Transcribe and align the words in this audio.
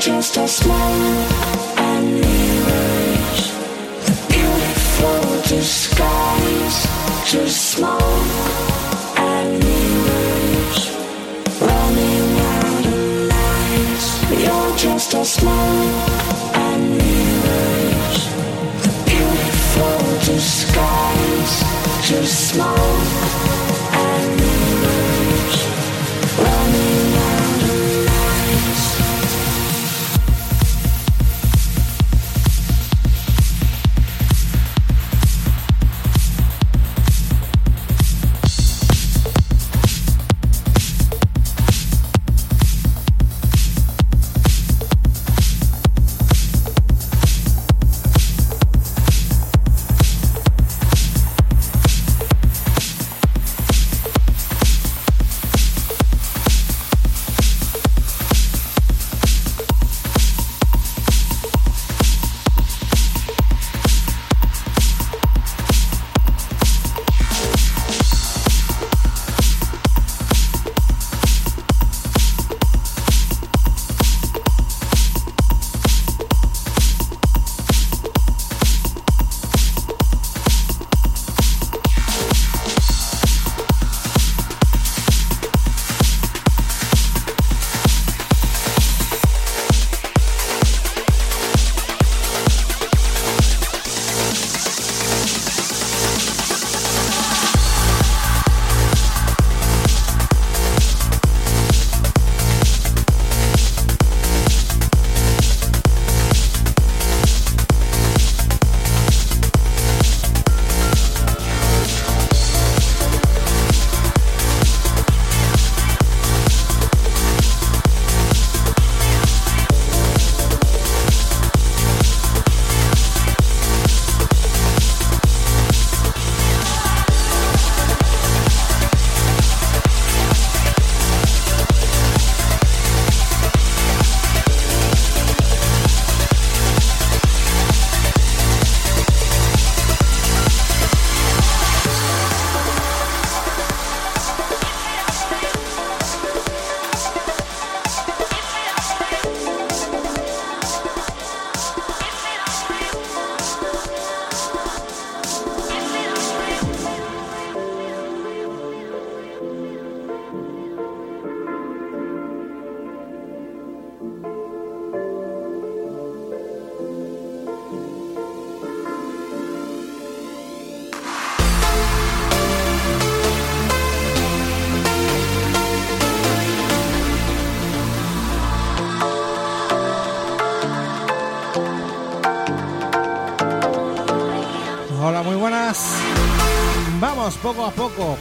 just 0.00 0.36
a 0.36 0.46
small 0.46 0.92
and 1.76 2.20
mirage, 2.20 3.50
beautiful 4.28 5.42
disguise, 5.48 6.86
just 7.26 7.67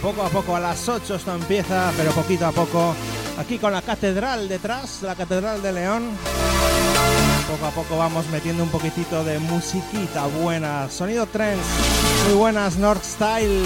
Poco 0.07 0.23
a 0.23 0.29
poco. 0.29 0.55
A 0.55 0.61
las 0.61 0.87
8 0.87 1.15
esto 1.15 1.35
empieza, 1.35 1.91
pero 1.97 2.11
poquito 2.11 2.45
a 2.45 2.53
poco. 2.53 2.95
Aquí 3.37 3.57
con 3.57 3.73
la 3.73 3.81
catedral 3.81 4.47
detrás, 4.47 5.01
la 5.01 5.15
catedral 5.15 5.61
de 5.61 5.73
León. 5.73 6.11
Poco 7.51 7.65
a 7.65 7.71
poco 7.71 7.97
vamos 7.97 8.25
metiendo 8.27 8.63
un 8.63 8.69
poquitito 8.69 9.25
de 9.25 9.37
musiquita 9.39 10.25
buena. 10.27 10.89
Sonido 10.89 11.25
trends, 11.25 11.65
muy 12.25 12.37
buenas, 12.37 12.77
North 12.77 13.03
Style. 13.03 13.63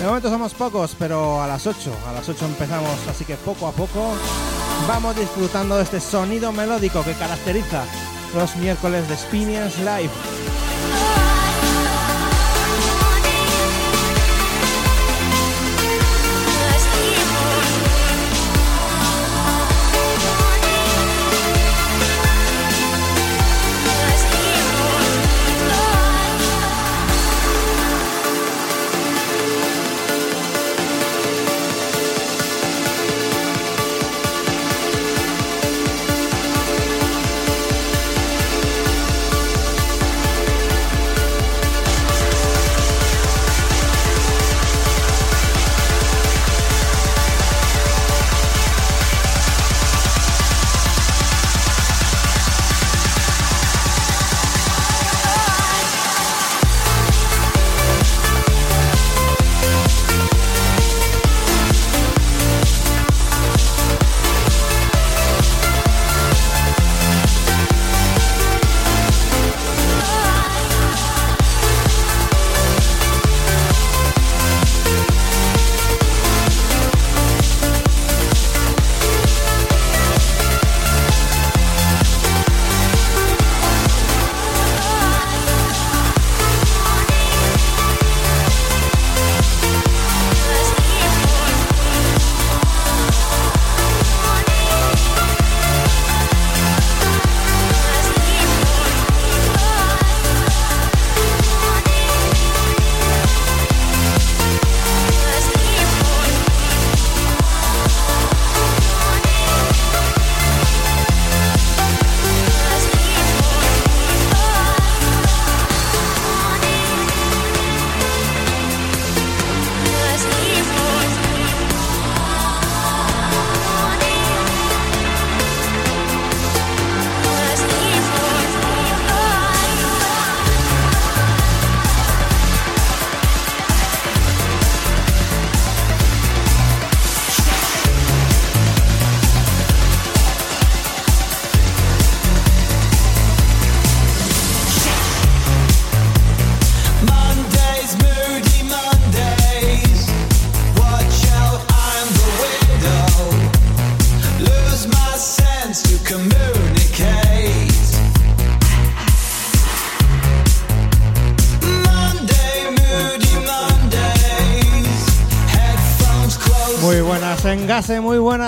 De 0.00 0.06
momento 0.06 0.28
somos 0.28 0.54
pocos, 0.54 0.96
pero 0.98 1.40
a 1.40 1.46
las 1.46 1.68
8, 1.68 1.92
a 2.08 2.12
las 2.12 2.28
8 2.28 2.46
empezamos, 2.46 2.98
así 3.08 3.24
que 3.24 3.36
poco 3.36 3.68
a 3.68 3.72
poco 3.72 4.14
vamos 4.88 5.14
disfrutando 5.14 5.76
de 5.76 5.84
este 5.84 6.00
sonido 6.00 6.50
melódico 6.50 7.04
que 7.04 7.12
caracteriza 7.12 7.84
los 8.34 8.56
miércoles 8.56 9.08
de 9.08 9.16
Spinians 9.16 9.78
Live. 9.78 10.10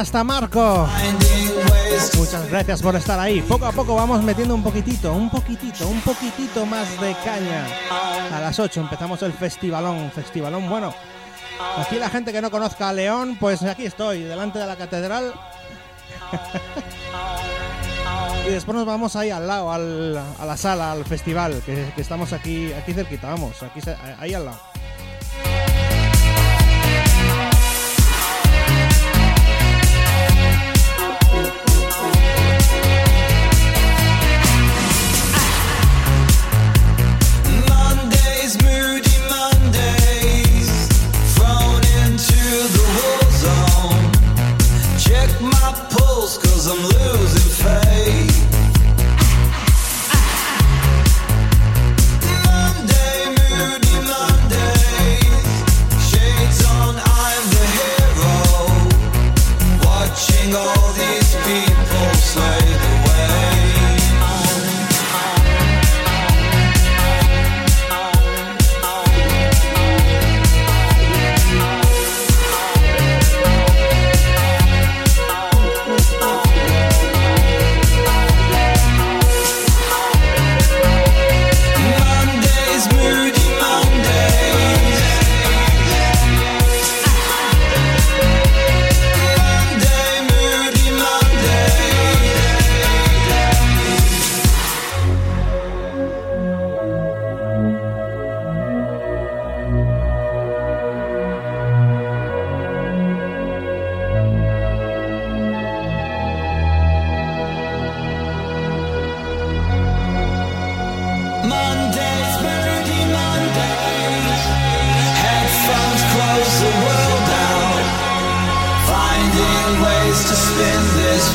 Hasta 0.02 0.24
Marco. 0.24 0.88
Muchas 2.18 2.50
gracias 2.50 2.82
por 2.82 2.96
estar 2.96 3.20
ahí. 3.20 3.40
Poco 3.42 3.66
a 3.66 3.72
poco 3.72 3.94
vamos 3.94 4.20
metiendo 4.24 4.52
un 4.52 4.62
poquitito, 4.62 5.12
un 5.12 5.30
poquitito, 5.30 5.86
un 5.86 6.00
poquitito 6.00 6.66
más 6.66 7.00
de 7.00 7.14
caña. 7.24 7.68
A 8.32 8.40
las 8.40 8.58
8 8.58 8.80
empezamos 8.80 9.22
el 9.22 9.32
festivalón, 9.32 10.10
festivalón 10.10 10.68
bueno. 10.68 10.92
Aquí 11.76 12.00
la 12.00 12.10
gente 12.10 12.32
que 12.32 12.42
no 12.42 12.50
conozca 12.50 12.88
a 12.88 12.92
León, 12.92 13.36
pues 13.38 13.62
aquí 13.62 13.86
estoy, 13.86 14.24
delante 14.24 14.58
de 14.58 14.66
la 14.66 14.74
catedral. 14.74 15.32
y 18.48 18.50
después 18.50 18.76
nos 18.76 18.86
vamos 18.86 19.14
ahí 19.14 19.30
al 19.30 19.46
lado, 19.46 19.72
a 19.72 20.44
la 20.44 20.56
sala, 20.56 20.90
al 20.90 21.04
festival, 21.04 21.62
que, 21.64 21.92
que, 21.94 22.00
estamos 22.00 22.32
aquí, 22.32 22.72
aquí 22.72 22.92
cerquita, 22.92 23.28
vamos, 23.28 23.62
aquí, 23.62 23.78
ahí 24.18 24.34
al 24.34 24.46
lado. 24.46 24.71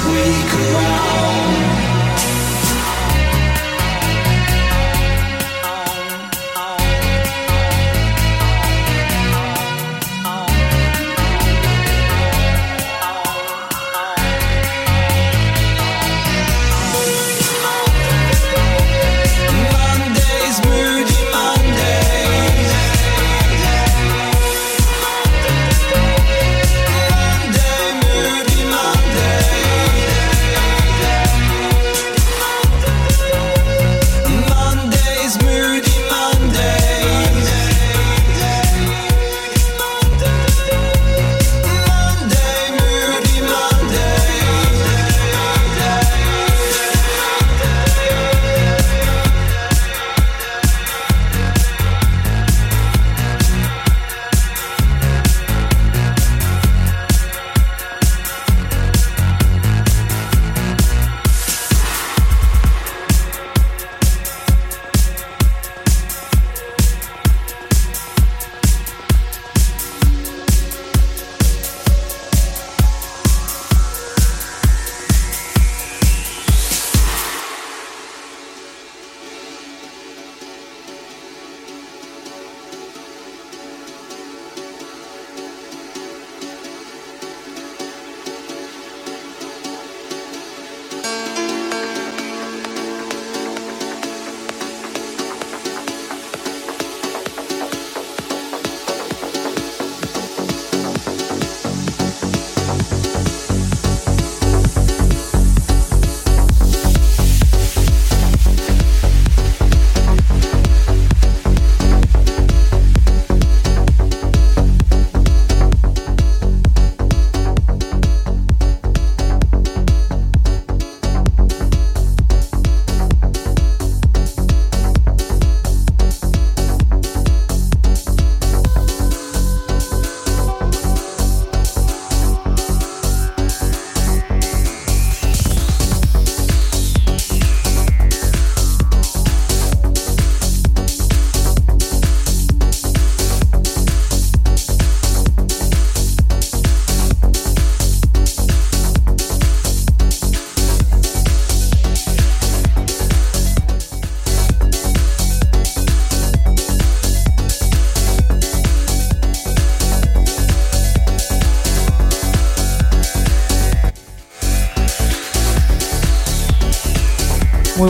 Muy 0.08 0.47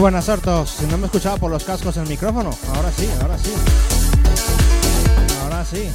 buenas, 0.08 0.30
hartos. 0.30 0.70
Si 0.70 0.86
no 0.86 0.98
me 0.98 1.08
escuchaba 1.08 1.36
por 1.36 1.52
los 1.52 1.66
cascos 1.66 1.98
el 1.98 2.08
micrófono. 2.08 2.50
Ahora 2.74 2.90
sí, 2.96 3.10
ahora 3.22 3.38
sí. 3.38 3.52
Ahora 5.44 5.66
sí. 5.66 5.90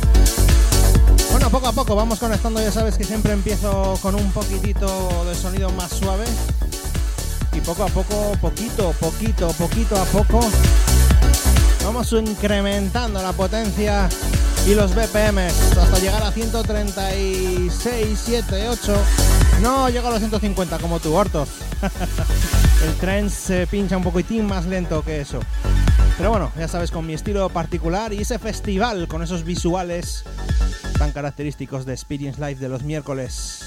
Bueno, 1.30 1.48
poco 1.48 1.68
a 1.68 1.72
poco 1.72 1.96
vamos 1.96 2.18
conectando. 2.18 2.60
Ya 2.60 2.70
sabes 2.70 2.98
que 2.98 3.04
siempre 3.04 3.32
empiezo 3.32 3.98
con 4.02 4.14
un 4.14 4.30
poquitito 4.32 5.24
de 5.24 5.34
sonido 5.34 5.70
más 5.70 5.92
suave. 5.92 6.26
Y 7.54 7.60
poco 7.60 7.84
a 7.84 7.86
poco, 7.86 8.36
poquito, 8.38 8.94
poquito, 9.00 9.48
poquito 9.52 9.96
a 9.96 10.04
poco, 10.04 10.40
vamos 11.82 12.12
incrementando 12.12 13.22
la 13.22 13.32
potencia 13.32 14.10
y 14.66 14.74
los 14.74 14.94
BPM 14.94 15.38
hasta 15.38 15.98
llegar 16.00 16.22
a 16.22 16.30
136, 16.32 18.20
7, 18.22 18.68
8. 18.68 18.94
No 19.62 19.88
llego 19.88 20.08
a 20.08 20.10
los 20.10 20.18
150 20.18 20.78
como 20.80 21.00
tú, 21.00 21.14
Hortos. 21.14 21.48
el 22.82 22.94
tren 22.94 23.30
se 23.30 23.66
pincha 23.66 23.96
un 23.96 24.02
poquitín 24.02 24.46
más 24.46 24.66
lento 24.66 25.02
que 25.02 25.20
eso. 25.20 25.40
Pero 26.16 26.30
bueno, 26.30 26.52
ya 26.58 26.68
sabes, 26.68 26.90
con 26.90 27.06
mi 27.06 27.14
estilo 27.14 27.48
particular 27.48 28.12
y 28.12 28.18
ese 28.18 28.38
festival 28.38 29.08
con 29.08 29.22
esos 29.22 29.44
visuales 29.44 30.24
tan 30.98 31.12
característicos 31.12 31.86
de 31.86 31.92
Experience 31.92 32.40
Live 32.40 32.56
de 32.56 32.68
los 32.68 32.82
miércoles. 32.82 33.64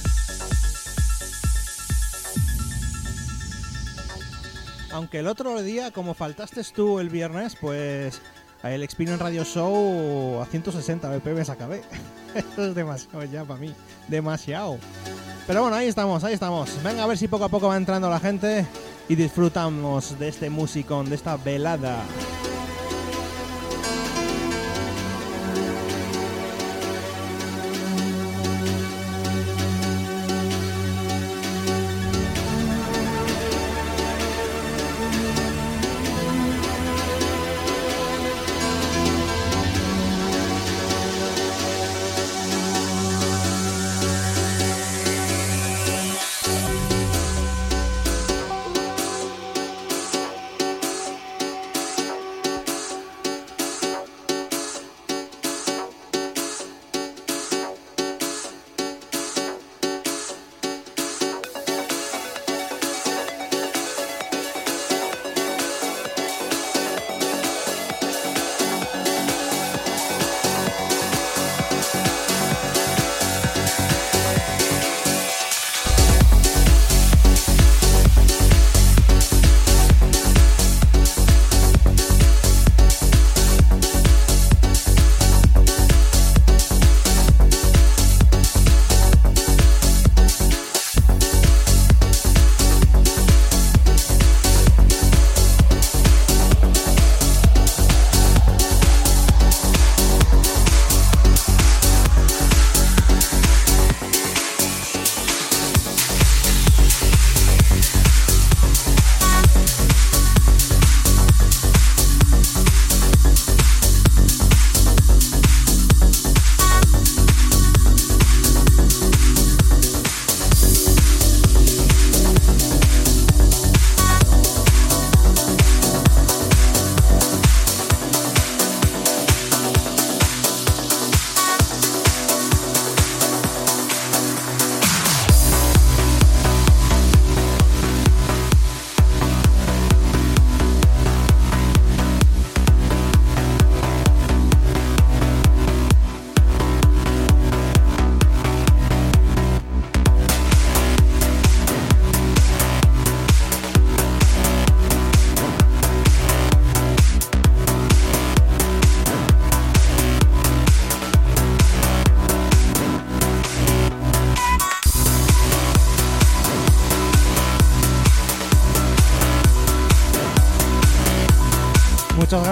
Aunque 4.91 5.19
el 5.19 5.27
otro 5.27 5.61
día, 5.61 5.91
como 5.91 6.13
faltaste 6.13 6.63
tú 6.73 6.99
el 6.99 7.09
viernes, 7.09 7.57
pues 7.59 8.21
el 8.63 8.83
Experience 8.83 9.21
Radio 9.21 9.43
Show 9.43 10.41
a 10.41 10.45
160 10.45 11.09
BPM 11.09 11.41
acabé. 11.49 11.83
Esto 12.35 12.65
es 12.65 12.75
demasiado 12.75 13.23
ya 13.25 13.43
para 13.43 13.59
mí. 13.59 13.73
Demasiado. 14.07 14.77
Pero 15.47 15.61
bueno, 15.61 15.75
ahí 15.75 15.87
estamos, 15.87 16.23
ahí 16.23 16.33
estamos. 16.33 16.81
Venga 16.83 17.03
a 17.03 17.07
ver 17.07 17.17
si 17.17 17.27
poco 17.27 17.45
a 17.45 17.49
poco 17.49 17.67
va 17.67 17.77
entrando 17.77 18.09
la 18.09 18.19
gente 18.19 18.65
y 19.07 19.15
disfrutamos 19.15 20.17
de 20.19 20.29
este 20.29 20.49
musicón, 20.49 21.09
de 21.09 21.15
esta 21.15 21.37
velada. 21.37 22.03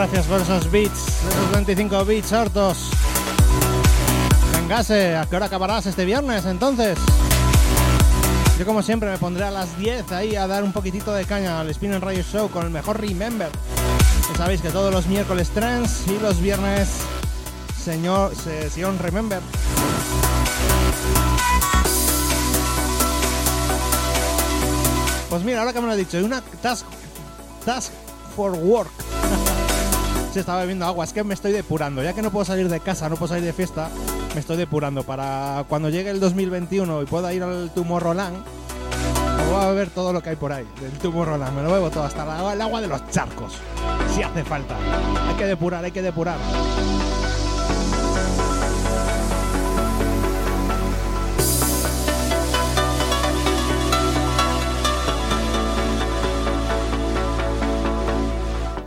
Gracias 0.03 0.25
por 0.27 0.41
esos 0.41 0.69
beats, 0.69 1.23
esos 1.29 1.51
25 1.53 2.03
beats 2.03 2.33
hartos. 2.33 2.89
Vengase, 4.51 5.15
¿a 5.15 5.25
qué 5.25 5.37
hora 5.37 5.45
acabarás 5.45 5.85
este 5.85 6.03
viernes 6.03 6.43
entonces? 6.45 6.97
Yo 8.59 8.65
como 8.65 8.81
siempre 8.81 9.09
me 9.09 9.17
pondré 9.17 9.45
a 9.45 9.51
las 9.51 9.77
10 9.77 10.11
ahí 10.11 10.35
a 10.35 10.45
dar 10.45 10.65
un 10.65 10.73
poquitito 10.73 11.13
de 11.13 11.23
caña 11.23 11.61
al 11.61 11.69
Spin 11.69 11.93
and 11.93 12.03
Radio 12.03 12.21
Show 12.21 12.49
con 12.49 12.65
el 12.65 12.69
mejor 12.69 12.99
Remember. 12.99 13.49
Ya 14.29 14.37
sabéis 14.37 14.59
que 14.59 14.71
todos 14.71 14.93
los 14.93 15.07
miércoles 15.07 15.49
trends 15.51 16.05
y 16.07 16.19
los 16.19 16.41
viernes 16.41 16.89
señor 17.81 18.35
sesión 18.35 18.99
Remember. 18.99 19.39
Pues 25.29 25.43
mira, 25.43 25.59
ahora 25.59 25.71
que 25.71 25.79
me 25.79 25.87
lo 25.87 25.93
he 25.93 25.97
dicho, 25.97 26.17
hay 26.17 26.23
una 26.23 26.41
task, 26.61 26.85
task 27.63 27.93
for 28.35 28.51
work. 28.51 28.92
Se 30.33 30.39
estaba 30.39 30.61
bebiendo 30.61 30.87
agua, 30.87 31.05
es 31.05 31.13
que 31.13 31.23
me 31.23 31.35
estoy 31.35 31.51
depurando. 31.51 32.01
Ya 32.01 32.13
que 32.13 32.23
no 32.23 32.31
puedo 32.31 32.43
salir 32.43 32.67
de 32.67 32.79
casa, 32.79 33.07
no 33.07 33.17
puedo 33.17 33.27
salir 33.27 33.45
de 33.45 33.53
fiesta, 33.53 33.91
me 34.33 34.39
estoy 34.39 34.57
depurando 34.57 35.03
para 35.03 35.63
cuando 35.69 35.89
llegue 35.89 36.09
el 36.09 36.19
2021 36.19 37.03
y 37.03 37.05
pueda 37.05 37.31
ir 37.35 37.43
al 37.43 37.69
Tomorrowland. 37.69 38.37
Voy 39.51 39.63
a 39.63 39.67
beber 39.67 39.91
todo 39.91 40.11
lo 40.11 40.23
que 40.23 40.31
hay 40.31 40.35
por 40.35 40.51
ahí 40.51 40.65
del 40.81 40.91
Tomorrowland. 40.93 41.55
Me 41.55 41.61
lo 41.61 41.71
bebo 41.71 41.91
todo, 41.91 42.03
hasta 42.03 42.23
el 42.51 42.61
agua 42.61 42.81
de 42.81 42.87
los 42.87 43.07
charcos. 43.11 43.59
Si 44.15 44.23
hace 44.23 44.43
falta. 44.43 44.75
Hay 45.29 45.35
que 45.35 45.45
depurar, 45.45 45.85
hay 45.85 45.91
que 45.91 46.01
depurar. 46.01 46.37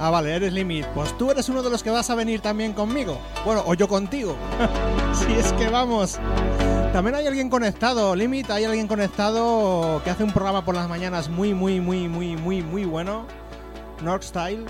Ah, 0.06 0.10
vale, 0.10 0.36
eres 0.36 0.52
Limit. 0.52 0.86
Pues 0.94 1.18
tú 1.18 1.32
eres 1.32 1.48
uno 1.48 1.64
de 1.64 1.68
los 1.68 1.82
que 1.82 1.90
vas 1.90 2.08
a 2.10 2.14
venir 2.14 2.40
también 2.40 2.74
conmigo. 2.74 3.18
Bueno, 3.44 3.64
o 3.66 3.74
yo 3.74 3.88
contigo. 3.88 4.36
si 5.12 5.32
es 5.32 5.52
que 5.54 5.68
vamos. 5.68 6.20
También 6.92 7.16
hay 7.16 7.26
alguien 7.26 7.50
conectado, 7.50 8.14
Limit, 8.14 8.48
hay 8.50 8.66
alguien 8.66 8.86
conectado 8.86 10.00
que 10.04 10.10
hace 10.10 10.22
un 10.22 10.30
programa 10.30 10.64
por 10.64 10.76
las 10.76 10.88
mañanas 10.88 11.28
muy, 11.28 11.54
muy, 11.54 11.80
muy, 11.80 12.06
muy, 12.06 12.36
muy, 12.36 12.62
muy 12.62 12.84
bueno. 12.84 13.26
North 14.00 14.22
Style 14.22 14.64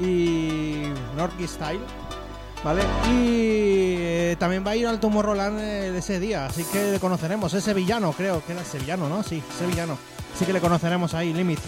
y 0.00 0.82
North 1.16 1.40
Style. 1.46 1.82
¿Vale? 2.64 2.82
Y 3.08 3.94
eh, 4.00 4.36
también 4.40 4.66
va 4.66 4.72
a 4.72 4.76
ir 4.76 4.88
al 4.88 4.98
Tomorrowland 4.98 5.60
de 5.60 5.96
ese 5.96 6.18
día, 6.18 6.46
así 6.46 6.64
que 6.64 6.90
le 6.90 6.98
conoceremos. 6.98 7.54
Es 7.54 7.62
sevillano, 7.62 8.12
creo 8.14 8.44
que 8.44 8.50
era 8.54 8.64
sevillano, 8.64 9.08
¿no? 9.08 9.22
Sí, 9.22 9.40
sevillano. 9.56 9.96
Así 10.34 10.44
que 10.44 10.52
le 10.52 10.60
conoceremos 10.60 11.14
ahí, 11.14 11.32
Limit. 11.32 11.60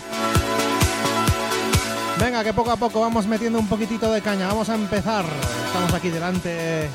Venga, 2.23 2.45
que 2.45 2.53
poco 2.53 2.71
a 2.71 2.77
poco 2.77 3.01
vamos 3.01 3.27
metiendo 3.27 3.59
un 3.59 3.67
poquitito 3.67 4.13
de 4.13 4.23
caña. 4.23 4.47
Vamos 4.47 4.69
a 4.69 4.77
empezar. 4.77 5.25
Estamos 5.67 5.93
aquí 5.93 6.09
delante 6.09 6.89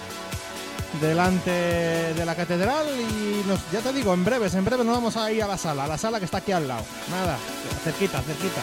delante 1.01 1.51
de 1.51 2.25
la 2.25 2.33
catedral 2.33 2.85
y 2.97 3.45
nos, 3.45 3.59
ya 3.69 3.81
te 3.81 3.91
digo, 3.91 4.13
en 4.13 4.23
breves, 4.23 4.55
en 4.55 4.63
breve 4.63 4.85
nos 4.85 4.95
vamos 4.95 5.17
a 5.17 5.29
ir 5.29 5.43
a 5.43 5.47
la 5.47 5.57
sala, 5.57 5.83
a 5.83 5.87
la 5.87 5.97
sala 5.97 6.19
que 6.19 6.25
está 6.25 6.37
aquí 6.37 6.53
al 6.53 6.65
lado. 6.65 6.83
Nada, 7.11 7.37
cerquita, 7.83 8.21
cerquita. 8.21 8.61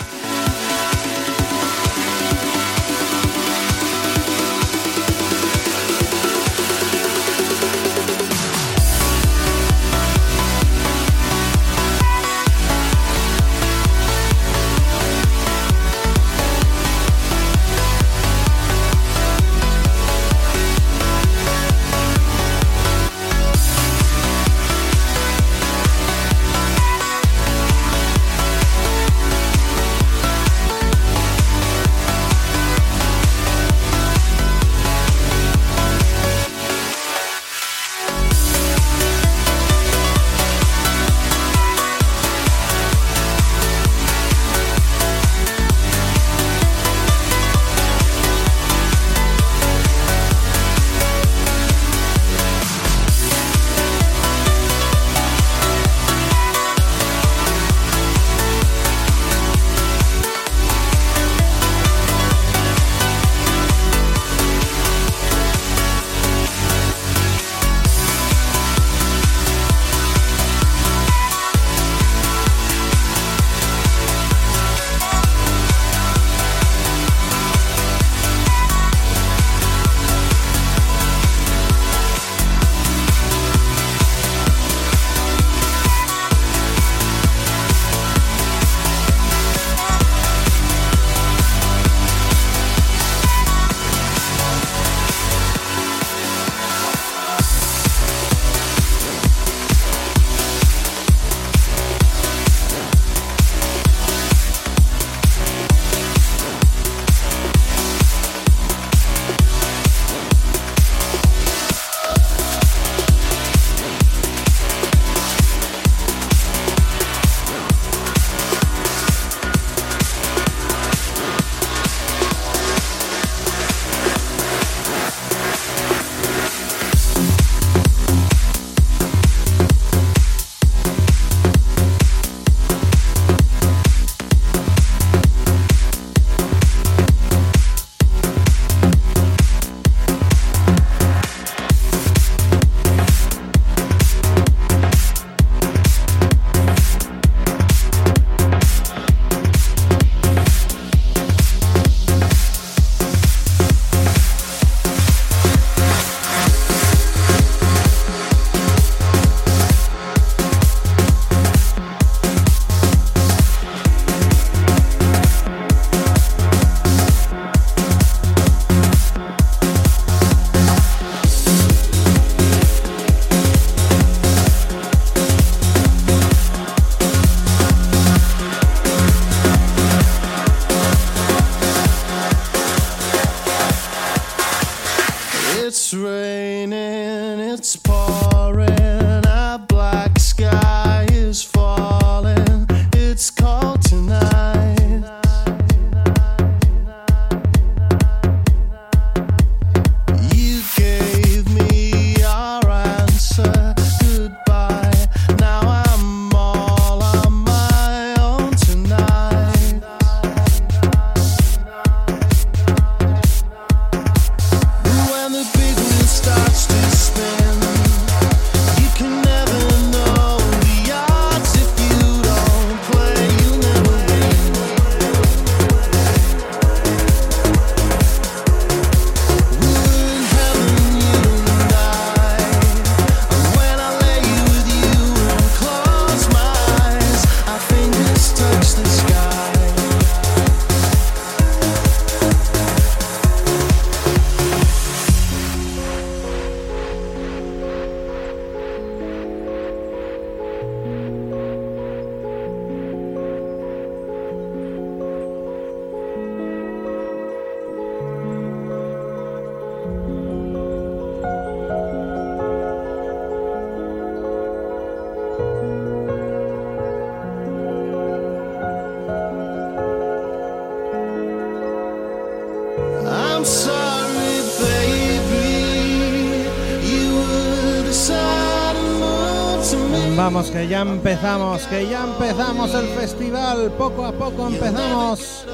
Que 280.42 280.66
ya 280.66 280.80
empezamos, 280.80 281.62
que 281.62 281.88
ya 281.88 282.02
empezamos 282.02 282.74
el 282.74 282.88
festival. 282.88 283.70
Poco 283.78 284.04
a 284.04 284.10
poco 284.12 284.48
empezamos. 284.48 285.46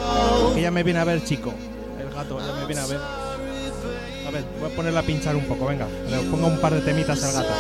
Que 0.55 0.63
ya 0.63 0.71
me 0.71 0.83
viene 0.83 1.01
a 1.01 1.05
ver, 1.05 1.23
chico. 1.23 1.53
El 1.99 2.09
gato 2.15 2.39
ya 2.39 2.55
me 2.55 2.65
viene 2.65 2.81
a 2.81 2.87
ver. 2.87 2.99
A 4.27 4.31
ver, 4.31 4.45
voy 4.59 4.71
a 4.71 4.77
ponerla 4.77 5.01
a 5.01 5.03
pinchar 5.03 5.37
un 5.37 5.45
poco, 5.45 5.67
venga. 5.67 5.87
Le 6.09 6.19
pongo 6.31 6.47
un 6.47 6.59
par 6.61 6.73
de 6.73 6.81
temitas 6.81 7.23
al 7.25 7.33
gato. 7.33 7.53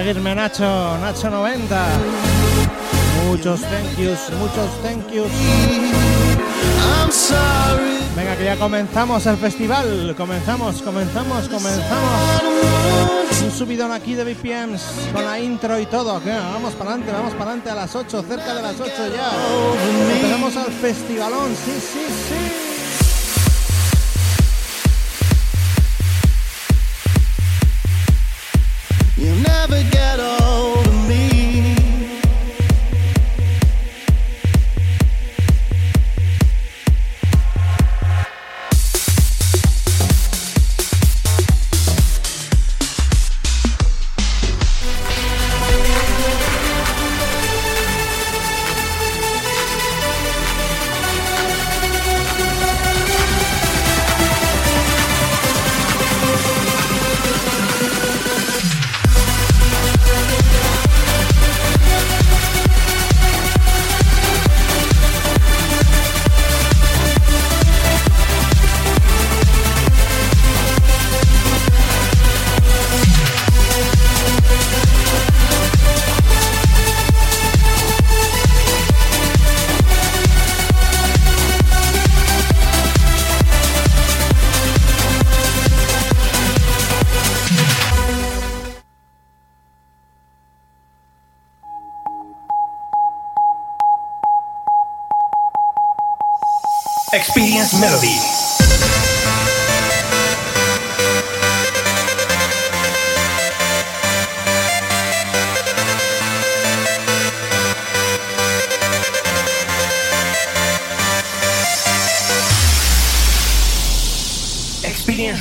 Seguirme, 0.00 0.34
Nacho. 0.34 0.96
Nacho90. 0.98 1.76
Muchos 3.26 3.60
thank 3.60 3.98
yous, 3.98 4.30
muchos 4.38 4.70
thank 4.82 5.12
yous. 5.12 5.30
Venga, 8.16 8.36
que 8.36 8.44
ya 8.44 8.56
comenzamos 8.56 9.26
el 9.26 9.36
festival. 9.36 10.14
Comenzamos, 10.16 10.80
comenzamos, 10.80 11.48
comenzamos. 11.48 12.42
Un 13.44 13.50
subidón 13.50 13.92
aquí 13.92 14.14
de 14.14 14.24
BPMs 14.24 14.82
con 15.12 15.24
la 15.24 15.38
intro 15.38 15.78
y 15.78 15.86
todo. 15.86 16.20
Vamos 16.24 16.74
para 16.74 16.90
adelante, 16.90 17.12
vamos 17.12 17.32
para 17.32 17.50
adelante 17.50 17.70
a 17.70 17.74
las 17.74 17.94
8, 17.94 18.24
cerca 18.26 18.54
de 18.54 18.62
las 18.62 18.80
8 18.80 18.92
ya. 19.14 19.30
Empezamos 20.14 20.56
al 20.56 20.72
festivalón, 20.72 21.50
sí, 21.50 21.72
sí, 21.78 22.06
sí. 22.08 22.59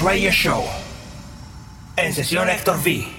Experience 0.10 0.19
Radio 0.19 0.32
Show. 0.32 0.63
En 1.95 2.13
sesión 2.13 2.50
Héctor 2.50 2.78
V. 2.84 3.18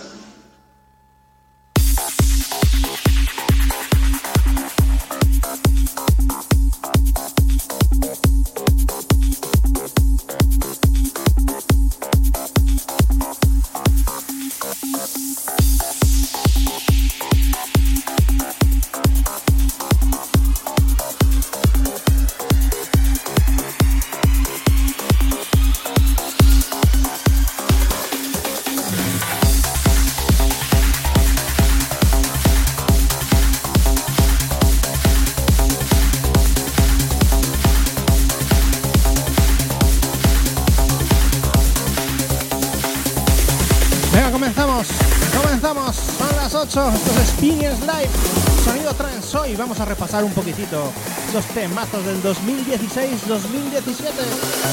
Un 50.19 50.33
poquitito 50.33 50.91
los 51.33 51.45
temazos 51.45 52.05
del 52.05 52.21
2016-2017. 52.21 54.11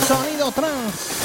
Sonido 0.09 0.51
trans. 0.51 1.18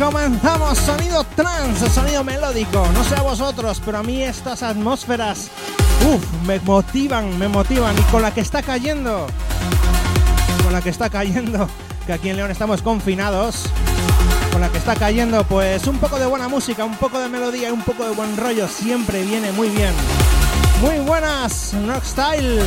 Comenzamos, 0.00 0.78
sonido 0.78 1.24
trance, 1.36 1.88
sonido 1.90 2.24
melódico. 2.24 2.86
No 2.94 3.04
sé 3.04 3.14
a 3.16 3.22
vosotros, 3.22 3.80
pero 3.84 3.98
a 3.98 4.02
mí 4.02 4.22
estas 4.22 4.62
atmósferas, 4.62 5.48
uff, 6.10 6.24
me 6.46 6.58
motivan, 6.60 7.38
me 7.38 7.48
motivan. 7.48 7.96
Y 7.98 8.02
con 8.10 8.22
la 8.22 8.32
que 8.32 8.40
está 8.40 8.62
cayendo 8.62 9.26
con 10.62 10.72
la 10.72 10.82
que 10.82 10.90
está 10.90 11.10
cayendo, 11.10 11.68
que 12.06 12.12
aquí 12.12 12.28
en 12.30 12.36
León 12.36 12.50
estamos 12.50 12.80
confinados, 12.80 13.64
con 14.52 14.60
la 14.60 14.68
que 14.68 14.78
está 14.78 14.94
cayendo, 14.94 15.42
pues 15.44 15.86
un 15.86 15.98
poco 15.98 16.18
de 16.18 16.26
buena 16.26 16.48
música, 16.48 16.84
un 16.84 16.96
poco 16.96 17.18
de 17.18 17.28
melodía 17.28 17.70
y 17.70 17.72
un 17.72 17.82
poco 17.82 18.04
de 18.04 18.14
buen 18.14 18.36
rollo 18.36 18.68
siempre 18.68 19.24
viene 19.24 19.52
muy 19.52 19.68
bien. 19.68 19.92
Muy 20.80 20.98
buenas, 21.00 21.74
Style. 22.04 22.62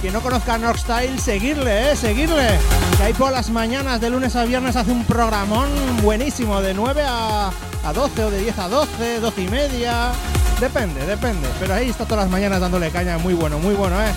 Que 0.00 0.10
no 0.10 0.20
conozcan 0.20 0.62
Style, 0.76 1.18
seguirle, 1.18 1.92
eh, 1.92 1.96
seguirle. 1.96 2.58
Que 2.96 3.04
ahí 3.04 3.12
por 3.14 3.32
las 3.32 3.50
mañanas, 3.50 4.00
de 4.00 4.10
lunes 4.10 4.36
a 4.36 4.44
viernes, 4.44 4.76
hace 4.76 4.92
un 4.92 5.04
programón 5.04 5.68
buenísimo, 6.02 6.60
de 6.60 6.74
9 6.74 7.02
a, 7.06 7.50
a 7.84 7.92
12 7.92 8.24
o 8.24 8.30
de 8.30 8.40
10 8.40 8.58
a 8.58 8.68
12, 8.68 9.20
12 9.20 9.42
y 9.42 9.48
media. 9.48 10.12
Depende, 10.60 11.04
depende. 11.06 11.48
Pero 11.58 11.74
ahí 11.74 11.90
está 11.90 12.04
todas 12.04 12.24
las 12.24 12.30
mañanas 12.30 12.60
dándole 12.60 12.90
caña. 12.90 13.18
Muy 13.18 13.34
bueno, 13.34 13.58
muy 13.58 13.74
bueno, 13.74 14.00
¿eh? 14.00 14.12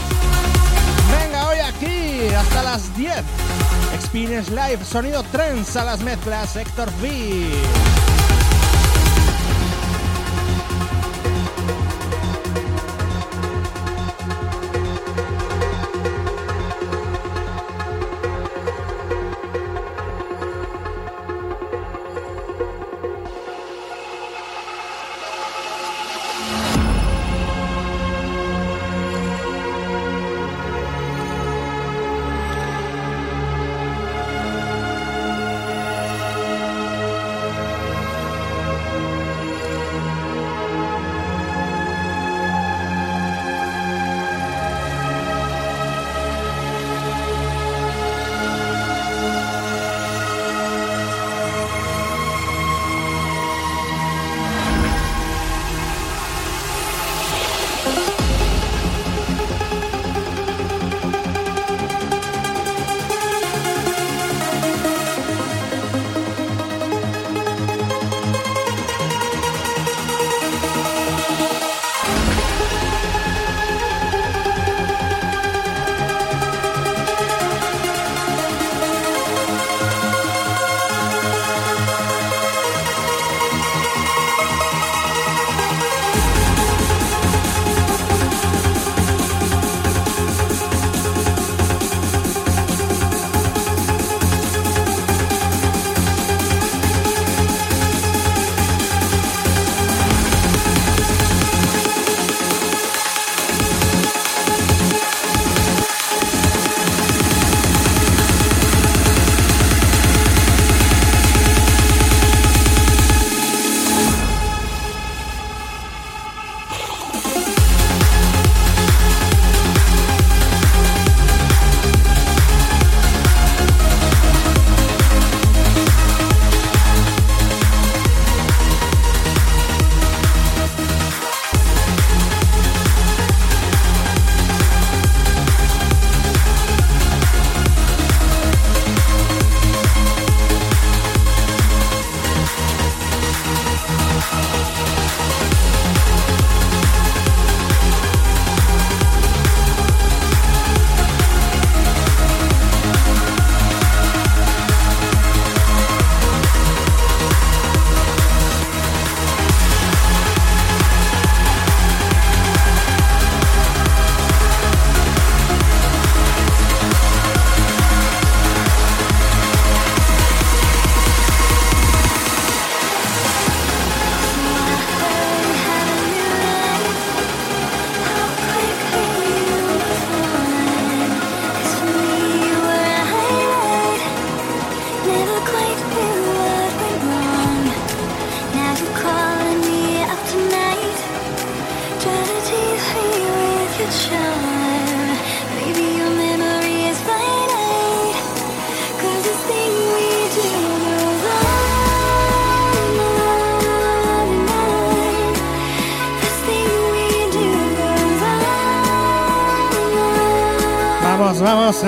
Venga, 1.22 1.48
hoy 1.48 1.60
aquí 1.60 2.34
hasta 2.36 2.64
las 2.64 2.96
10. 2.96 3.14
Experience 3.96 4.52
Live, 4.52 4.80
sonido 4.86 5.24
trends 5.32 5.76
a 5.76 5.86
las 5.86 6.02
mezclas, 6.02 6.56
Héctor 6.56 6.90
V. 7.02 7.97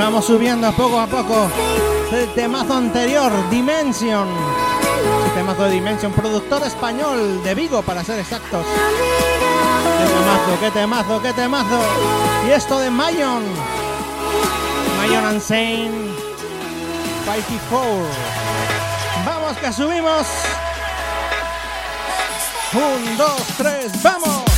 vamos, 0.10 0.26
subiendo 0.26 0.72
poco 0.72 0.99
a 0.99 1.05
poco. 1.05 1.47
El 2.12 2.34
temazo 2.34 2.74
anterior, 2.74 3.32
Dimension. 3.51 4.28
El 5.28 5.32
temazo 5.36 5.66
de 5.66 5.70
Dimension, 5.70 6.12
productor 6.12 6.64
español 6.64 7.43
de 7.43 7.53
Vigo, 7.53 7.84
para 7.84 8.03
ser 8.03 8.18
exactos. 8.18 8.66
Qué 9.99 10.07
temazo, 10.07 10.60
qué 10.60 10.72
temazo, 10.72 11.22
qué 11.22 11.34
temazo. 11.34 11.80
Y 12.47 12.51
esto 12.51 12.80
de 12.80 12.89
Mayon. 12.89 13.43
Mayon 14.97 15.36
Insane 15.36 16.10
54. 17.26 18.07
Vamos 19.26 19.57
que 19.57 19.72
subimos. 19.72 20.26
Un, 22.74 23.18
dos, 23.18 23.43
tres, 23.57 24.01
vamos. 24.01 24.49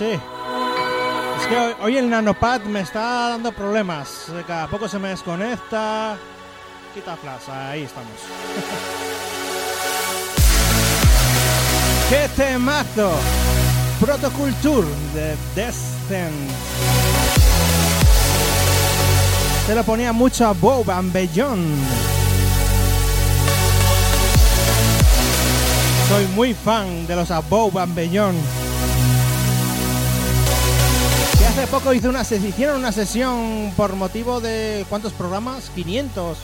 Es 0.00 1.46
que 1.48 1.74
hoy, 1.82 1.98
el 1.98 2.08
nanopad 2.08 2.62
me 2.62 2.80
está 2.80 3.28
dando 3.28 3.52
problemas. 3.52 4.32
Cada 4.46 4.66
poco 4.66 4.88
se 4.88 4.98
me 4.98 5.10
desconecta. 5.10 6.16
Quita 6.94 7.14
flash, 7.16 7.50
ahí 7.50 7.82
estamos. 7.82 8.08
¡Qué 12.08 12.26
temazo! 12.36 13.12
Protoculture 14.00 14.88
de 15.12 15.36
Descent. 15.54 16.50
Se 19.66 19.74
lo 19.74 19.84
ponía 19.84 20.14
mucho 20.14 20.46
a 20.46 20.52
Bob 20.52 20.86
Beyond. 21.12 21.84
Soy 26.08 26.26
muy 26.28 26.54
fan 26.54 27.06
de 27.06 27.16
los 27.16 27.30
Above. 27.30 27.94
Que 27.94 28.61
hace 31.52 31.66
poco 31.66 31.92
hice 31.92 32.08
una 32.08 32.22
hicieron 32.22 32.78
una 32.78 32.92
sesión 32.92 33.74
por 33.76 33.94
motivo 33.94 34.40
de 34.40 34.86
¿cuántos 34.88 35.12
programas? 35.12 35.70
500 35.74 36.38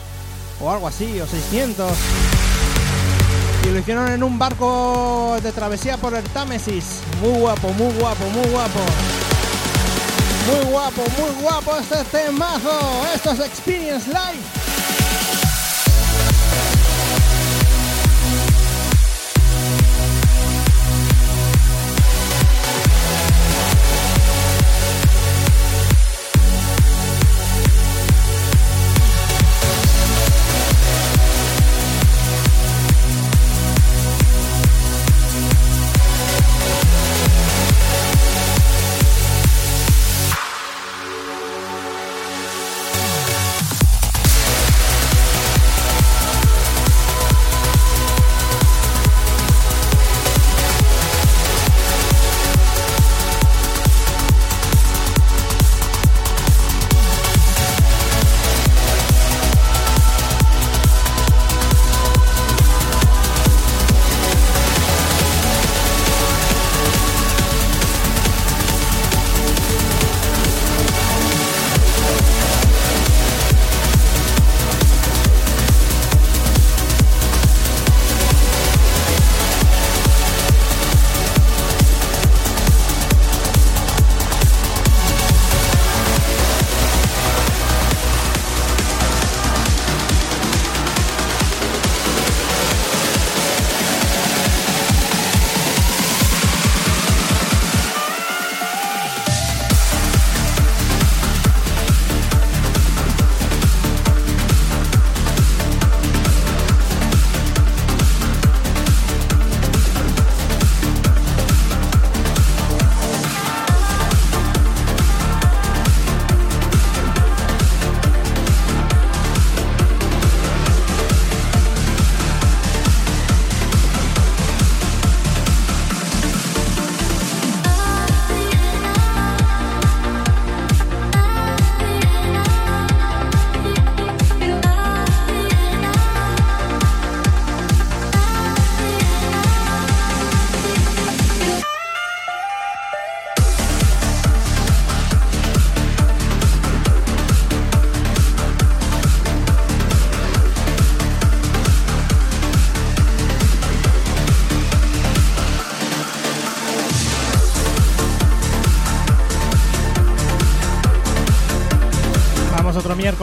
o 0.61 0.71
algo 0.71 0.87
así, 0.87 1.19
o 1.19 1.25
600. 1.25 1.91
Y 3.63 3.69
lo 3.71 3.79
hicieron 3.79 4.11
en 4.11 4.21
un 4.21 4.37
barco 4.37 5.37
de 5.41 5.51
travesía 5.51 5.97
por 5.97 6.13
el 6.13 6.23
Támesis. 6.25 6.99
Muy 7.21 7.39
guapo, 7.39 7.69
muy 7.73 7.91
guapo, 7.93 8.23
muy 8.25 8.47
guapo. 8.49 8.79
Muy 10.47 10.71
guapo, 10.71 11.01
muy 11.17 11.41
guapo 11.41 11.77
este 11.77 12.03
temazo. 12.03 12.79
Esto 13.15 13.31
es 13.31 13.39
Experience 13.39 14.07
Live. 14.09 14.58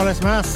Miércoles 0.06 0.22
más. 0.22 0.46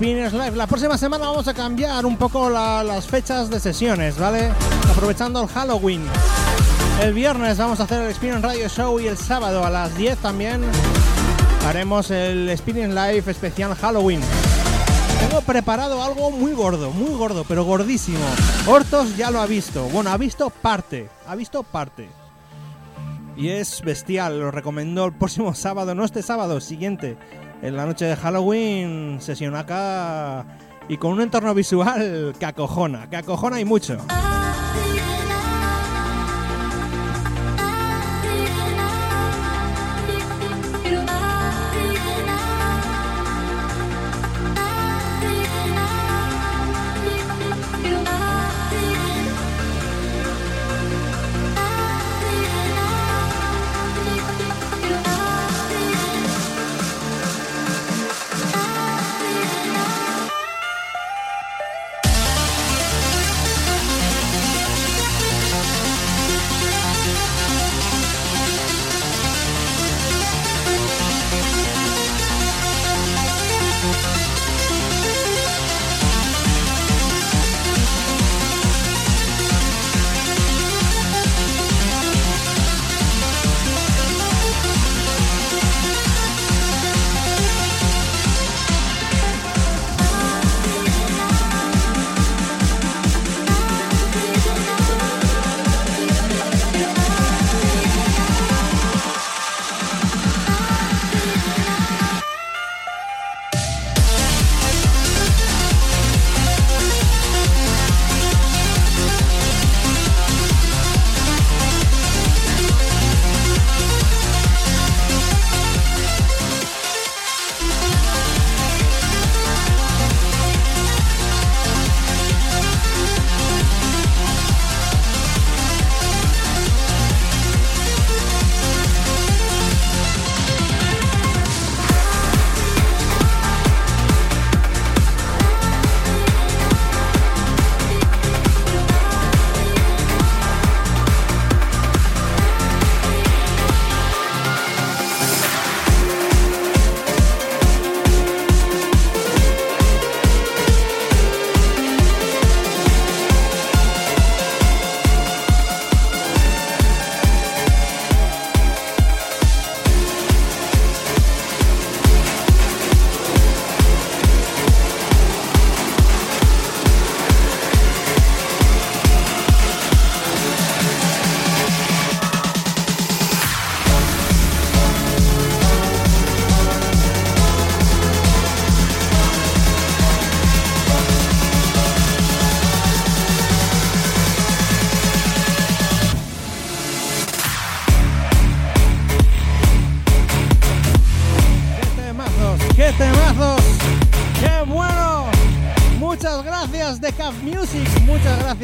Live. 0.00 0.56
La 0.56 0.66
próxima 0.66 0.98
semana 0.98 1.26
vamos 1.28 1.48
a 1.48 1.54
cambiar 1.54 2.04
un 2.04 2.16
poco 2.18 2.50
la- 2.50 2.84
las 2.84 3.06
fechas 3.06 3.48
de 3.48 3.58
sesiones, 3.58 4.18
¿vale? 4.18 4.50
Aprovechando 4.90 5.40
el 5.42 5.48
Halloween. 5.48 6.02
El 7.00 7.14
viernes 7.14 7.56
vamos 7.56 7.80
a 7.80 7.84
hacer 7.84 8.02
el 8.02 8.10
Experience 8.10 8.46
Radio 8.46 8.68
Show 8.68 9.00
y 9.00 9.06
el 9.06 9.16
sábado 9.16 9.64
a 9.64 9.70
las 9.70 9.96
10 9.96 10.18
también 10.18 10.60
haremos 11.66 12.10
el 12.10 12.50
Experience 12.50 12.94
Live 12.94 13.30
especial 13.30 13.74
Halloween. 13.76 14.20
Tengo 15.20 15.40
preparado 15.40 16.02
algo 16.02 16.30
muy 16.30 16.52
gordo, 16.52 16.90
muy 16.90 17.14
gordo, 17.16 17.44
pero 17.48 17.64
gordísimo. 17.64 18.18
Hortos 18.66 19.16
ya 19.16 19.30
lo 19.30 19.40
ha 19.40 19.46
visto. 19.46 19.84
Bueno, 19.84 20.10
ha 20.10 20.18
visto 20.18 20.50
parte. 20.50 21.08
Ha 21.26 21.34
visto 21.34 21.62
parte. 21.62 22.10
Y 23.36 23.48
es 23.48 23.80
bestial, 23.80 24.38
lo 24.38 24.50
recomiendo 24.50 25.06
el 25.06 25.12
próximo 25.12 25.54
sábado, 25.54 25.94
no 25.94 26.04
este 26.04 26.22
sábado, 26.22 26.60
siguiente. 26.60 27.16
En 27.62 27.76
la 27.76 27.86
noche 27.86 28.06
de 28.06 28.16
Halloween, 28.16 29.20
sesión 29.20 29.54
acá 29.54 30.44
y 30.88 30.96
con 30.96 31.12
un 31.12 31.20
entorno 31.20 31.54
visual 31.54 32.34
que 32.36 32.44
acojona, 32.44 33.08
que 33.08 33.16
acojona 33.16 33.60
y 33.60 33.64
mucho. 33.64 33.98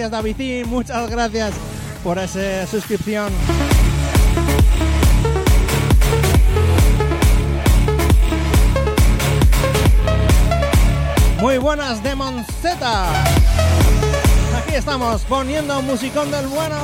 Gracias 0.08 0.36
David, 0.38 0.66
muchas 0.66 1.10
gracias 1.10 1.54
por 2.02 2.18
esa 2.18 2.66
suscripción. 2.66 3.32
Muy 11.40 11.58
buenas 11.58 12.02
Demon 12.02 12.44
Z. 12.62 13.24
Aquí 14.56 14.74
estamos 14.74 15.22
poniendo 15.22 15.80
musicón 15.82 16.30
del 16.30 16.46
bueno. 16.48 16.76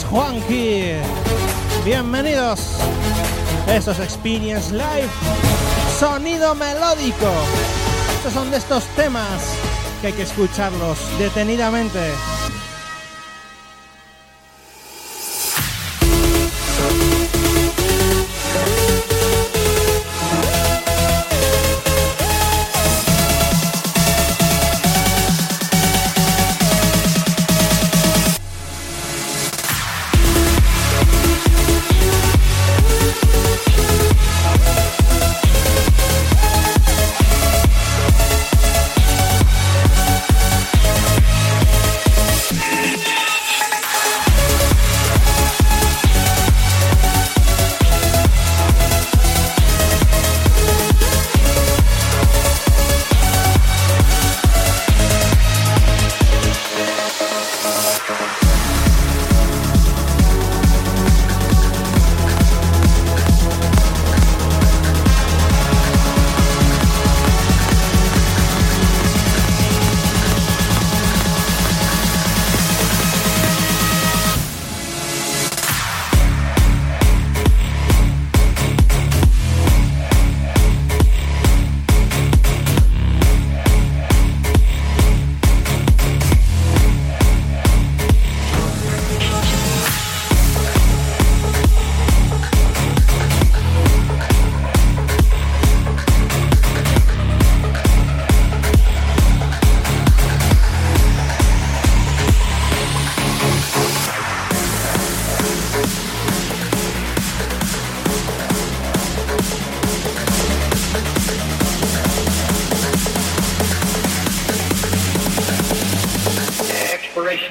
Juanqui. 0.00 0.94
Bienvenidos. 1.84 2.60
Esto 3.68 3.90
es 3.90 3.98
Experience 3.98 4.72
Live. 4.72 5.08
Sonido 6.00 6.54
melódico. 6.54 7.30
Estos 8.16 8.32
son 8.32 8.50
de 8.50 8.56
estos 8.56 8.84
temas 8.96 9.42
que 10.00 10.06
hay 10.08 10.12
que 10.14 10.22
escucharlos 10.22 10.98
detenidamente. 11.18 12.00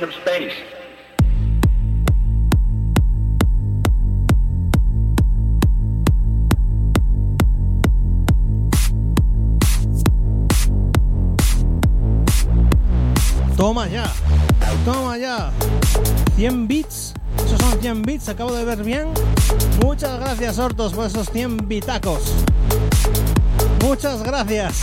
Of 0.02 0.10
space. 0.14 0.54
Toma 13.56 13.88
ya. 13.88 14.12
Toma 14.86 15.18
ya. 15.20 15.52
100 16.36 16.68
bits. 16.68 17.14
Esos 17.38 17.60
son 17.60 17.80
100 17.80 18.02
bits. 18.02 18.30
Acabo 18.30 18.56
de 18.56 18.66
ver 18.66 18.84
bien. 18.84 19.10
Muchas 19.84 20.20
gracias, 20.20 20.58
Hortos, 20.58 20.94
por 20.94 21.06
esos 21.06 21.30
100 21.30 21.68
bitacos. 21.68 22.34
Muchas 23.84 24.24
gracias. 24.24 24.80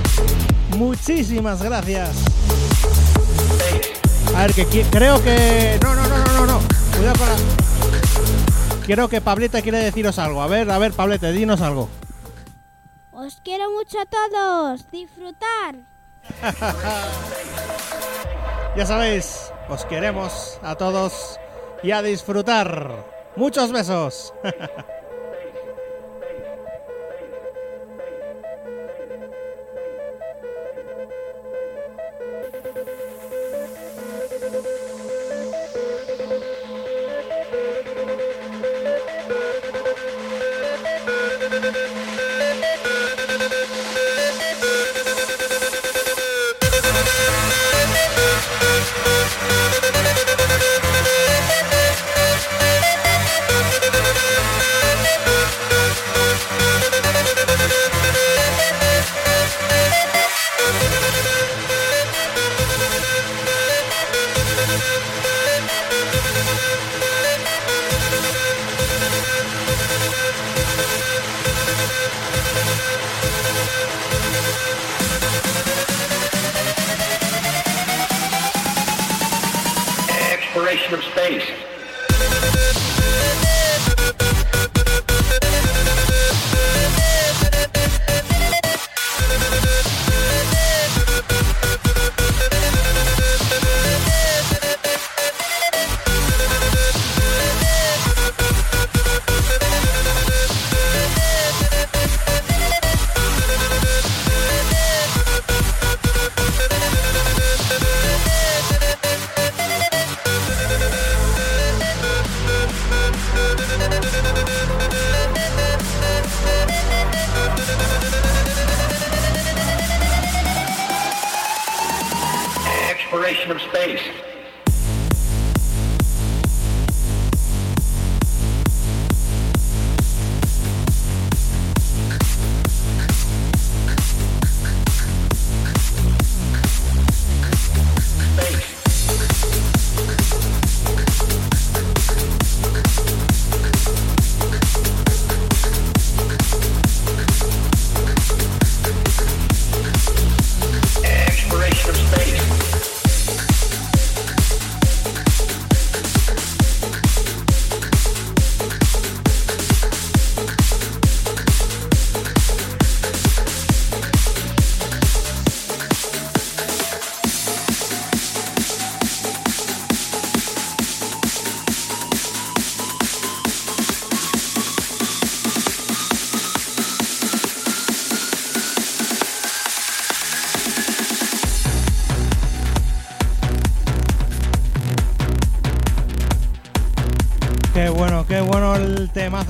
Muchísimas 0.78 1.62
gracias. 1.62 2.27
A 4.38 4.42
ver, 4.42 4.54
que 4.54 4.66
qui- 4.68 4.86
creo 4.90 5.20
que... 5.22 5.78
No, 5.82 5.94
no, 5.96 6.06
no, 6.06 6.16
no, 6.18 6.32
no, 6.32 6.46
no. 6.46 6.60
Cuidado 6.96 7.18
con 7.18 7.28
la... 7.28 8.86
Creo 8.86 9.08
que 9.08 9.20
Pablete 9.20 9.62
quiere 9.62 9.78
deciros 9.78 10.18
algo. 10.18 10.40
A 10.42 10.46
ver, 10.46 10.70
a 10.70 10.78
ver, 10.78 10.92
Pablete, 10.92 11.32
dinos 11.32 11.60
algo. 11.60 11.88
Os 13.10 13.40
quiero 13.42 13.70
mucho 13.72 13.98
a 14.00 14.06
todos. 14.06 14.88
Disfrutar. 14.90 15.74
Ya 18.76 18.86
sabéis, 18.86 19.50
os 19.68 19.84
queremos 19.86 20.60
a 20.62 20.76
todos 20.76 21.40
y 21.82 21.90
a 21.90 22.00
disfrutar. 22.00 23.04
Muchos 23.34 23.72
besos. 23.72 24.32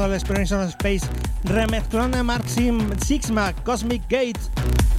del 0.08 0.18
Exploration 0.18 0.62
Space. 0.68 1.06
Remezclón 1.44 2.10
de 2.10 2.22
Maxim 2.22 2.90
Sixma, 3.04 3.52
Cosmic 3.64 4.02
Gate. 4.08 4.40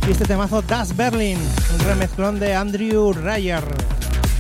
Y 0.08 0.12
este 0.12 0.26
temazo 0.26 0.62
Das 0.62 0.96
Berlin, 0.96 1.38
un 1.74 1.80
remezclón 1.86 2.40
de 2.40 2.54
Andrew 2.54 3.14
Ryer. 3.14 3.64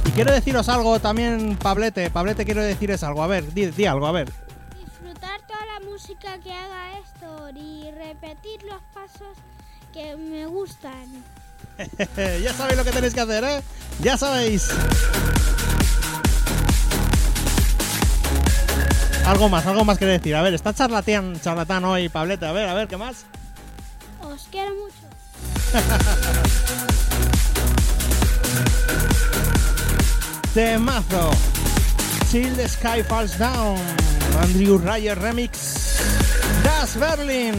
Y 0.05 0.11
quiero 0.11 0.31
deciros 0.31 0.69
algo 0.69 0.99
también, 0.99 1.57
Pablete. 1.57 2.09
Pablete, 2.09 2.45
quiero 2.45 2.61
decirles 2.61 3.03
algo. 3.03 3.23
A 3.23 3.27
ver, 3.27 3.53
di, 3.53 3.67
di 3.67 3.85
algo, 3.85 4.07
a 4.07 4.11
ver. 4.11 4.31
Disfrutar 4.77 5.41
toda 5.47 5.65
la 5.65 5.89
música 5.89 6.37
que 6.43 6.53
haga 6.53 6.99
esto 6.99 7.49
y 7.55 7.91
repetir 7.91 8.63
los 8.63 8.81
pasos 8.93 9.37
que 9.93 10.15
me 10.15 10.45
gustan. 10.45 11.23
ya 12.43 12.53
sabéis 12.53 12.77
lo 12.77 12.83
que 12.83 12.91
tenéis 12.91 13.13
que 13.13 13.21
hacer, 13.21 13.43
¿eh? 13.43 13.61
Ya 14.01 14.17
sabéis. 14.17 14.69
Algo 19.29 19.47
más, 19.47 19.65
algo 19.67 19.85
más 19.85 19.99
que 19.99 20.07
decir. 20.07 20.35
A 20.35 20.41
ver, 20.41 20.55
está 20.55 20.73
charlatán, 20.73 21.39
charlatán 21.39 21.85
hoy, 21.85 22.09
Pablete. 22.09 22.47
A 22.47 22.51
ver, 22.51 22.67
a 22.67 22.73
ver, 22.73 22.87
¿qué 22.87 22.97
más? 22.97 23.27
Os 24.23 24.47
quiero 24.49 24.71
mucho. 24.73 24.95
Temazo. 30.55 31.29
Till 32.31 32.55
the 32.55 32.67
Sky 32.67 33.03
Falls 33.03 33.37
Down. 33.37 33.77
Andrew 34.41 34.79
Ryer 34.79 35.19
Remix. 35.19 35.99
Das 36.63 36.97
Berlin. 36.97 37.53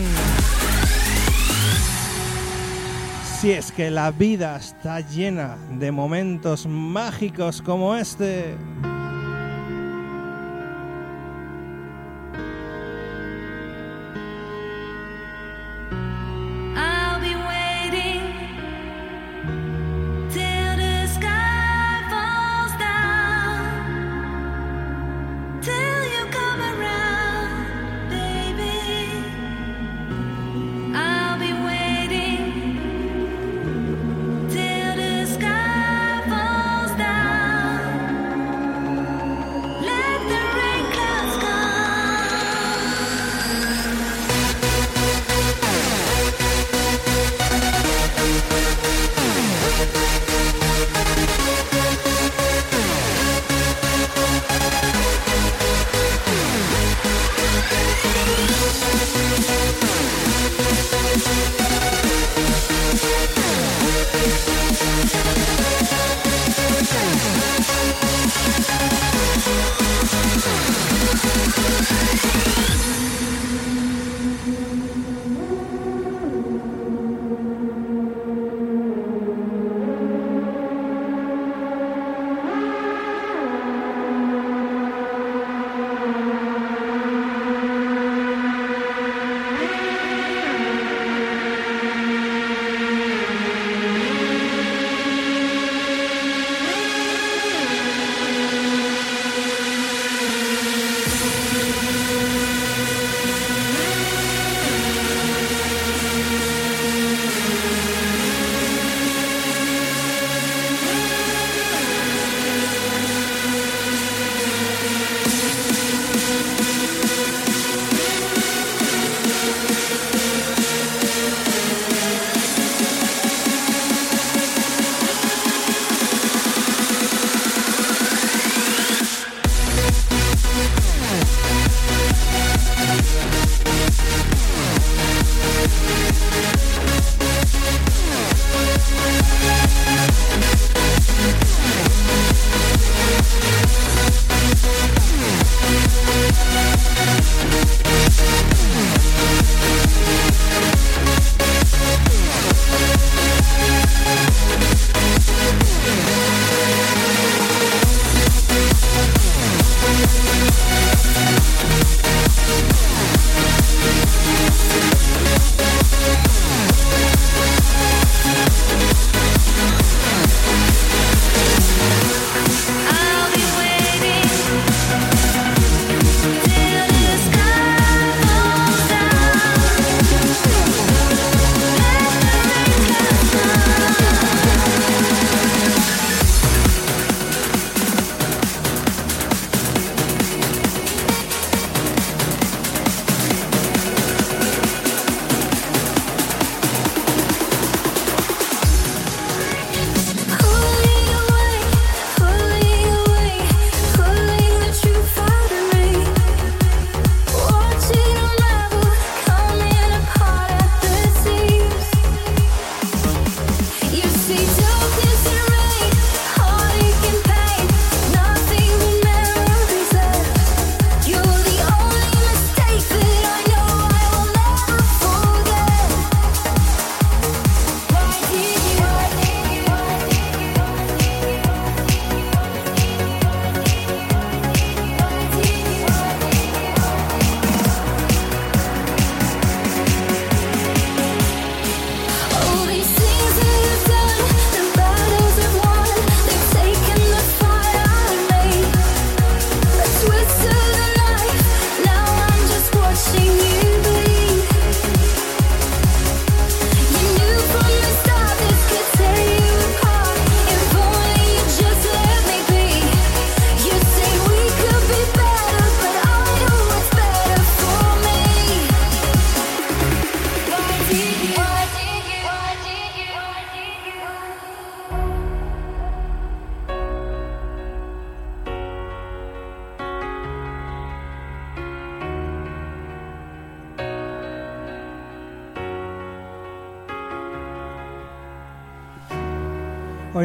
Si 3.40 3.52
es 3.52 3.70
que 3.70 3.92
la 3.92 4.10
vida 4.10 4.56
está 4.56 5.02
llena 5.02 5.56
de 5.78 5.92
momentos 5.92 6.66
mágicos 6.66 7.62
como 7.62 7.94
este. 7.94 8.56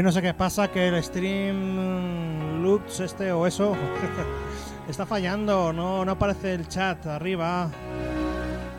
No 0.06 0.12
sé 0.12 0.22
qué 0.22 0.36
pasa, 0.36 0.68
que 0.68 0.88
el 0.88 1.04
stream 1.04 2.62
Lux 2.62 3.00
este 3.00 3.32
o 3.32 3.48
eso 3.48 3.76
está 4.88 5.08
fallando, 5.08 5.74
no, 5.74 6.06
no 6.06 6.12
aparece 6.12 6.54
el 6.54 6.68
chat 6.68 7.08
arriba. 7.08 7.72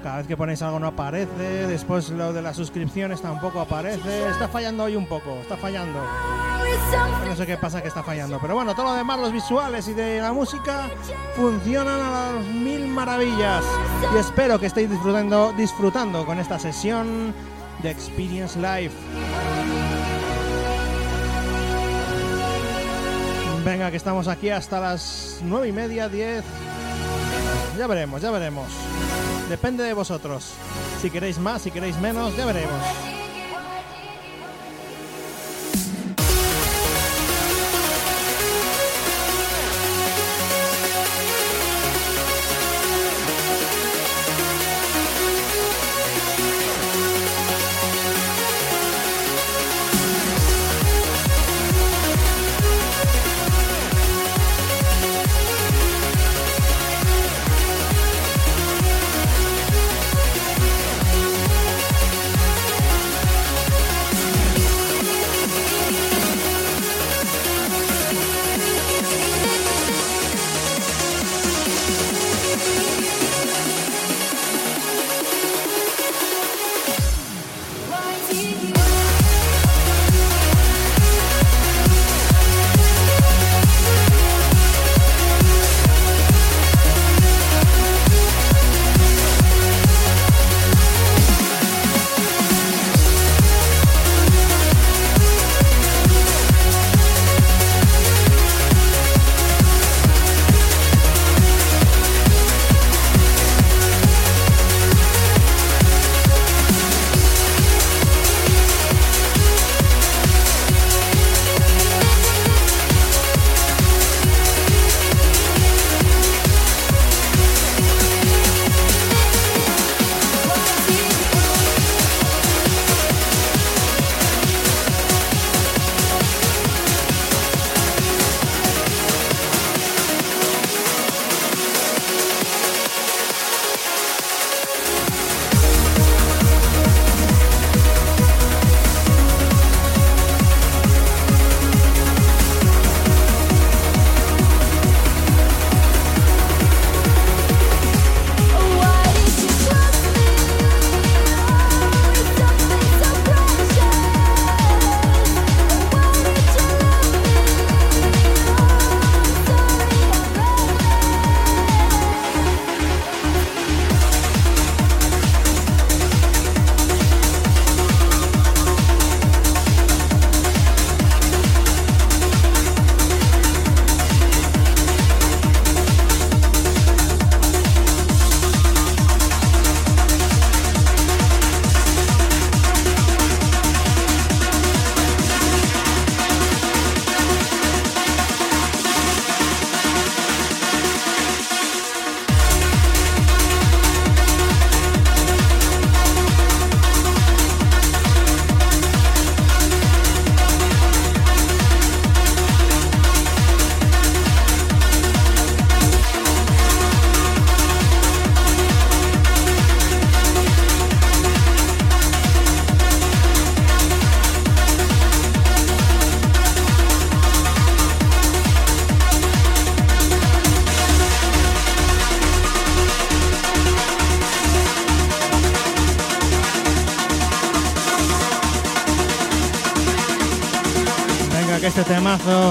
Cada 0.04 0.18
vez 0.18 0.28
que 0.28 0.36
ponéis 0.36 0.62
algo 0.62 0.78
no 0.78 0.86
aparece, 0.86 1.66
después 1.66 2.10
lo 2.10 2.32
de 2.32 2.42
las 2.42 2.56
suscripciones 2.56 3.20
tampoco 3.20 3.60
aparece. 3.60 4.28
Está 4.28 4.46
fallando 4.46 4.84
hoy 4.84 4.94
un 4.94 5.08
poco, 5.08 5.34
está 5.40 5.56
fallando. 5.56 5.98
No 7.26 7.34
sé 7.34 7.44
qué 7.44 7.56
pasa 7.56 7.82
que 7.82 7.88
está 7.88 8.04
fallando, 8.04 8.38
pero 8.40 8.54
bueno, 8.54 8.76
todo 8.76 8.86
lo 8.86 8.94
demás, 8.94 9.18
los 9.18 9.32
visuales 9.32 9.88
y 9.88 9.94
de 9.94 10.20
la 10.20 10.32
música 10.32 10.88
funcionan 11.34 12.00
a 12.02 12.10
las 12.10 12.44
mil 12.44 12.86
maravillas. 12.86 13.64
Y 14.14 14.18
espero 14.18 14.60
que 14.60 14.66
estéis 14.66 14.90
disfrutando, 14.90 15.52
disfrutando 15.56 16.24
con 16.24 16.38
esta 16.38 16.60
sesión 16.60 17.34
de 17.82 17.90
Experience 17.90 18.56
Live. 18.60 18.92
Venga, 23.66 23.90
que 23.90 23.96
estamos 23.96 24.28
aquí 24.28 24.48
hasta 24.48 24.78
las 24.78 25.40
nueve 25.42 25.66
y 25.66 25.72
media, 25.72 26.08
10. 26.08 26.44
Ya 27.76 27.88
veremos, 27.88 28.22
ya 28.22 28.30
veremos. 28.30 28.68
Depende 29.48 29.82
de 29.82 29.92
vosotros. 29.92 30.52
Si 31.02 31.10
queréis 31.10 31.40
más, 31.40 31.62
si 31.62 31.72
queréis 31.72 31.98
menos, 31.98 32.36
ya 32.36 32.46
veremos. 32.46 32.80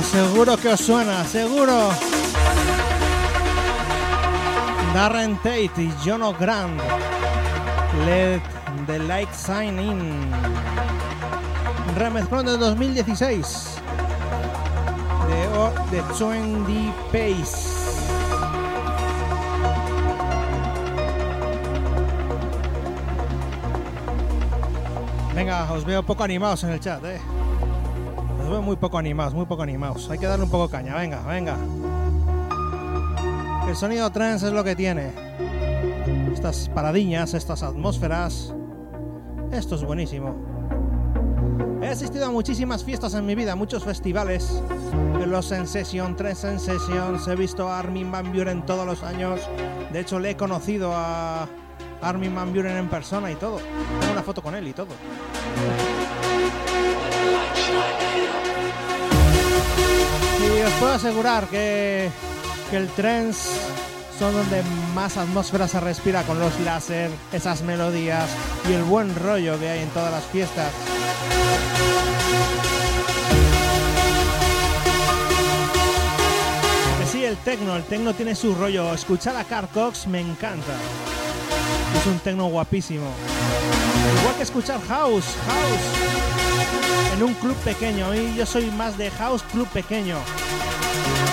Seguro 0.04 0.56
que 0.58 0.70
os 0.70 0.80
suena, 0.80 1.24
seguro. 1.26 1.90
Darren 4.94 5.36
Tate 5.38 5.82
y 5.84 5.94
Jono 6.04 6.34
Grant. 6.34 6.80
Let 8.06 8.42
the 8.88 9.00
light 9.00 9.32
sign 9.34 9.80
in. 9.80 10.32
Remezclón 11.98 12.46
de 12.46 12.58
2016. 12.58 13.76
De, 15.28 15.48
o- 15.58 15.74
de 15.92 16.02
20 16.02 16.94
Pace. 17.12 17.76
Venga, 25.34 25.68
os 25.74 25.84
veo 25.84 26.02
poco 26.04 26.24
animados 26.24 26.64
en 26.64 26.70
el 26.72 26.80
chat, 26.80 27.04
eh. 27.04 27.20
Os 28.46 28.52
veo 28.52 28.62
muy 28.62 28.76
poco 28.76 29.00
animados, 29.00 29.34
muy 29.34 29.48
poco 29.48 29.64
animados. 29.64 30.08
Hay 30.12 30.20
que 30.20 30.28
darle 30.28 30.46
un 30.46 30.52
poco 30.52 30.70
caña, 30.70 30.96
venga, 30.96 31.20
venga. 31.24 31.58
El 33.68 33.76
sonido 33.76 34.08
trance 34.12 34.46
es 34.46 34.54
lo 34.54 34.64
que 34.64 34.76
tiene. 34.76 35.12
Estas 36.32 36.70
paradiñas, 36.70 37.34
estas 37.34 37.64
atmósferas. 37.64 38.54
Esto 39.52 39.74
es 39.74 39.84
buenísimo. 39.84 40.36
He 41.82 41.88
asistido 41.88 42.28
a 42.28 42.30
muchísimas 42.30 42.84
fiestas 42.84 43.16
en 43.16 43.26
mi 43.26 43.34
vida, 43.34 43.56
muchos 43.56 43.84
festivales. 43.84 44.62
En 45.20 45.32
los 45.32 45.48
Sensation, 45.48 46.16
tres 46.16 46.38
Sensations. 46.38 47.28
He 47.28 47.36
visto 47.36 47.68
a 47.68 47.80
Armin 47.80 48.12
Van 48.12 48.32
Buren 48.32 48.64
todos 48.64 48.86
los 48.86 49.02
años. 49.02 49.42
De 49.92 50.02
hecho, 50.02 50.20
le 50.20 50.30
he 50.30 50.38
conocido 50.38 50.92
a 50.94 51.48
Armin 52.00 52.36
Van 52.36 52.54
Buren 52.54 52.78
en 52.78 52.90
persona 52.90 53.32
y 53.32 53.36
todo. 53.36 53.58
Tengo 54.02 54.14
una 54.14 54.22
foto 54.22 54.44
con 54.44 54.54
él 54.54 54.68
y 54.68 54.74
todo. 54.74 54.90
Asegurar 60.96 61.46
que, 61.48 62.10
que 62.72 62.78
el 62.78 62.88
trance 62.90 63.50
son 64.18 64.34
donde 64.34 64.64
más 64.94 65.18
atmósfera 65.18 65.68
se 65.68 65.80
respira 65.82 66.24
con 66.24 66.40
los 66.40 66.58
láser, 66.62 67.12
esas 67.34 67.62
melodías 67.64 68.30
y 68.70 68.74
el 68.74 68.84
buen 68.84 69.14
rollo 69.14 69.60
que 69.60 69.70
hay 69.70 69.82
en 69.82 69.90
todas 69.90 70.12
las 70.12 70.24
fiestas. 70.24 70.72
El 77.26 77.38
tecno, 77.38 77.76
el 77.76 77.84
tecno 77.84 78.14
tiene 78.14 78.36
su 78.36 78.54
rollo. 78.54 78.94
Escuchar 78.94 79.36
a 79.36 79.44
Carl 79.44 79.68
Cox 79.70 80.06
me 80.06 80.20
encanta. 80.20 80.74
Es 82.00 82.06
un 82.06 82.20
tecno 82.20 82.46
guapísimo. 82.50 83.08
Igual 84.22 84.36
que 84.36 84.44
escuchar 84.44 84.80
house, 84.88 85.26
house. 85.48 86.35
En 87.14 87.24
un 87.24 87.34
club 87.36 87.56
pequeño. 87.58 88.14
Y 88.14 88.36
yo 88.36 88.46
soy 88.46 88.72
más 88.72 88.98
de 88.98 89.12
house 89.12 89.44
club 89.52 89.68
pequeño. 89.70 90.18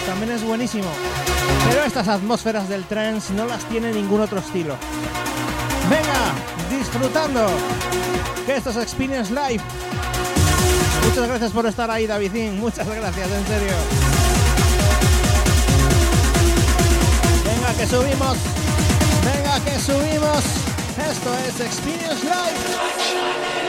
También 0.06 0.32
es 0.32 0.44
buenísimo. 0.44 0.88
Pero 1.68 1.84
estas 1.84 2.08
atmósferas 2.08 2.68
del 2.68 2.84
trance 2.84 3.32
no 3.32 3.46
las 3.46 3.64
tiene 3.64 3.92
ningún 3.92 4.20
otro 4.20 4.38
estilo. 4.38 4.76
Venga, 5.88 6.78
disfrutando. 6.78 7.46
Que 8.46 8.56
esto 8.56 8.70
es 8.70 8.76
Experience 8.76 9.32
Live. 9.32 9.62
Muchas 11.04 11.28
gracias 11.28 11.50
por 11.52 11.66
estar 11.66 11.90
ahí, 11.90 12.06
Davidín. 12.06 12.60
Muchas 12.60 12.88
gracias, 12.88 13.30
en 13.30 13.46
serio. 13.46 13.74
Venga, 17.44 17.74
que 17.74 17.86
subimos. 17.86 18.36
Venga, 19.24 19.60
que 19.64 19.78
subimos. 19.78 20.44
Esto 21.10 21.38
es 21.46 21.60
Experience 21.60 22.24
Live. 22.24 23.61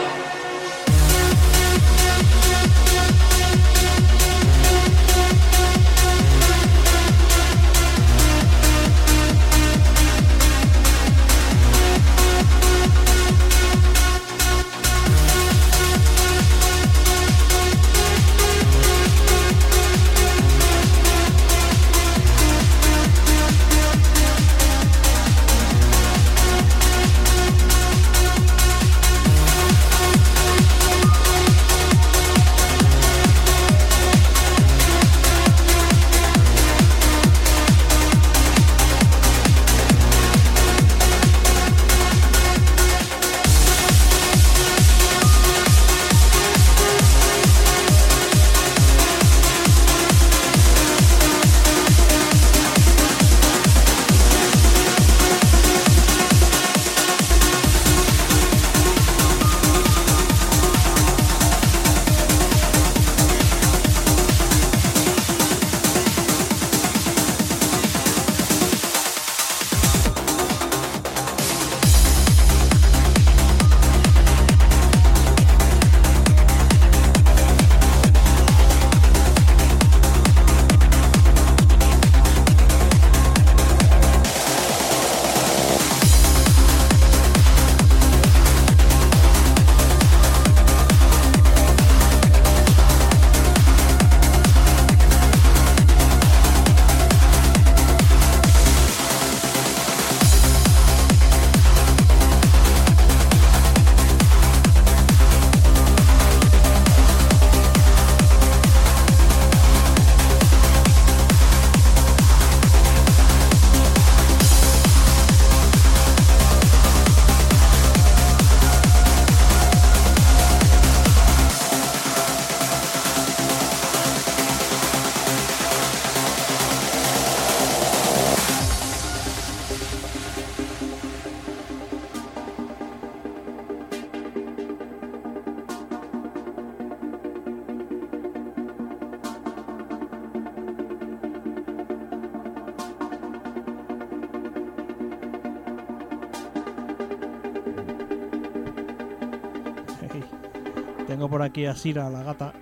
Aquí 151.54 151.66
a 151.66 151.76
Sira, 151.76 152.10
la 152.10 152.24
gata. 152.24 152.52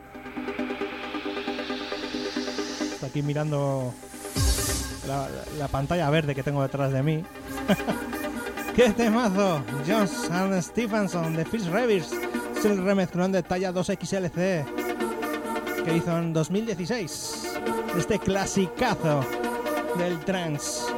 Aquí 3.02 3.22
mirando 3.22 3.94
la, 5.08 5.30
la 5.56 5.68
pantalla 5.68 6.10
verde 6.10 6.34
que 6.34 6.42
tengo 6.42 6.60
detrás 6.60 6.92
de 6.92 7.02
mí. 7.02 7.24
¡Qué 8.76 8.90
temazo! 8.90 9.62
John 9.88 10.06
and 10.30 10.60
Stephenson 10.60 11.34
de 11.34 11.46
Fish 11.46 11.68
Revers. 11.70 12.10
Es 12.54 12.66
el 12.66 12.84
remezclón 12.84 13.32
de 13.32 13.42
talla 13.42 13.72
2XLC 13.72 14.66
que 15.86 15.96
hizo 15.96 16.18
en 16.18 16.34
2016. 16.34 17.60
Este 17.96 18.18
clasicazo 18.18 19.24
del 19.96 20.18
trance. 20.20 20.91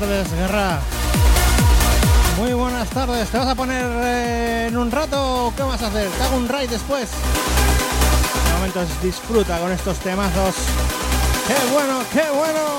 Tardes, 0.00 0.30
guerra. 0.34 0.78
Muy 2.36 2.52
buenas 2.52 2.86
tardes. 2.90 3.30
¿Te 3.30 3.38
vas 3.38 3.46
a 3.46 3.54
poner 3.54 3.86
eh, 4.04 4.66
en 4.68 4.76
un 4.76 4.90
rato 4.90 5.54
qué 5.56 5.62
vas 5.62 5.80
a 5.80 5.86
hacer? 5.86 6.10
¿Te 6.10 6.22
hago 6.22 6.36
un 6.36 6.46
raid 6.46 6.68
después? 6.68 7.08
De 7.08 8.52
momento 8.56 8.84
disfruta 9.02 9.58
con 9.58 9.72
estos 9.72 9.96
temazos. 10.00 10.54
¡Qué 11.46 11.72
bueno, 11.72 12.00
qué 12.12 12.24
bueno! 12.36 12.75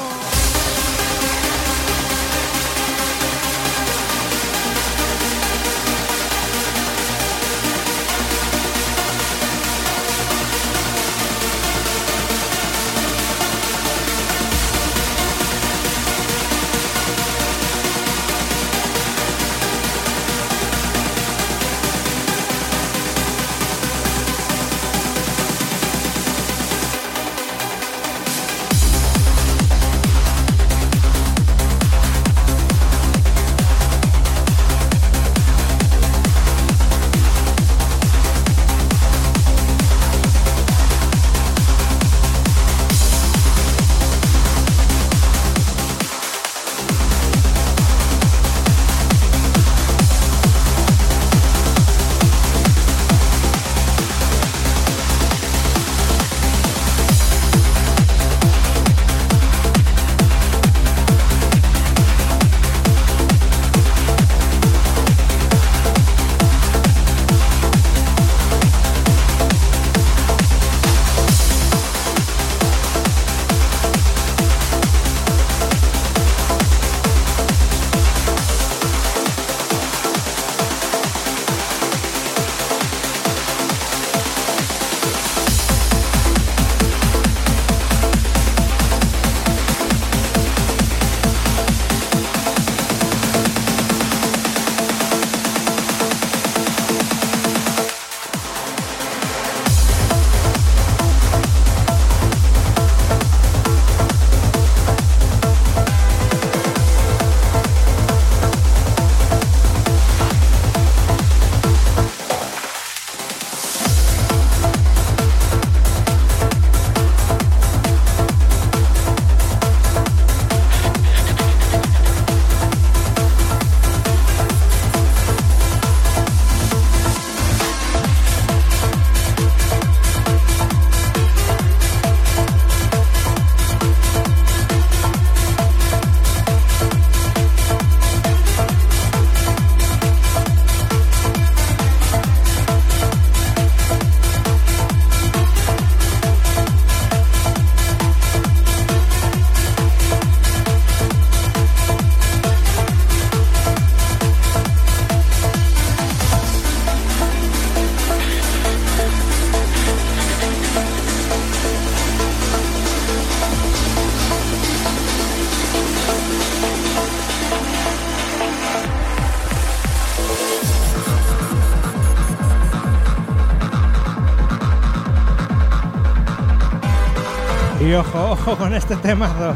Con 178.03 178.75
este 178.75 178.95
temazo. 178.97 179.55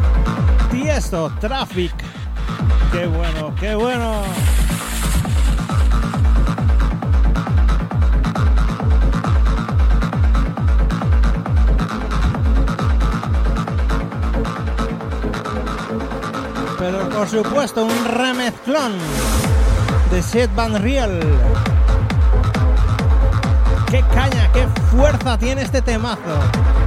Tiesto, 0.72 1.32
Traffic. 1.40 1.94
Qué 2.92 3.06
bueno, 3.06 3.54
qué 3.60 3.76
bueno. 3.76 4.24
Pero 16.80 17.10
por 17.10 17.28
supuesto 17.28 17.86
un 17.86 18.06
remezclón 18.06 18.94
de 20.10 20.24
Set 20.24 20.54
Van 20.56 20.82
Riel. 20.82 21.20
¡Qué 23.88 24.04
caña, 24.14 24.52
qué 24.52 24.68
fuerza 24.90 25.38
tiene 25.38 25.62
este 25.62 25.82
temazo! 25.84 26.81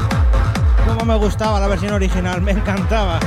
Me 1.04 1.16
gustaba 1.16 1.60
la 1.60 1.68
versión 1.68 1.92
original, 1.92 2.40
me 2.40 2.52
encantaba. 2.52 3.20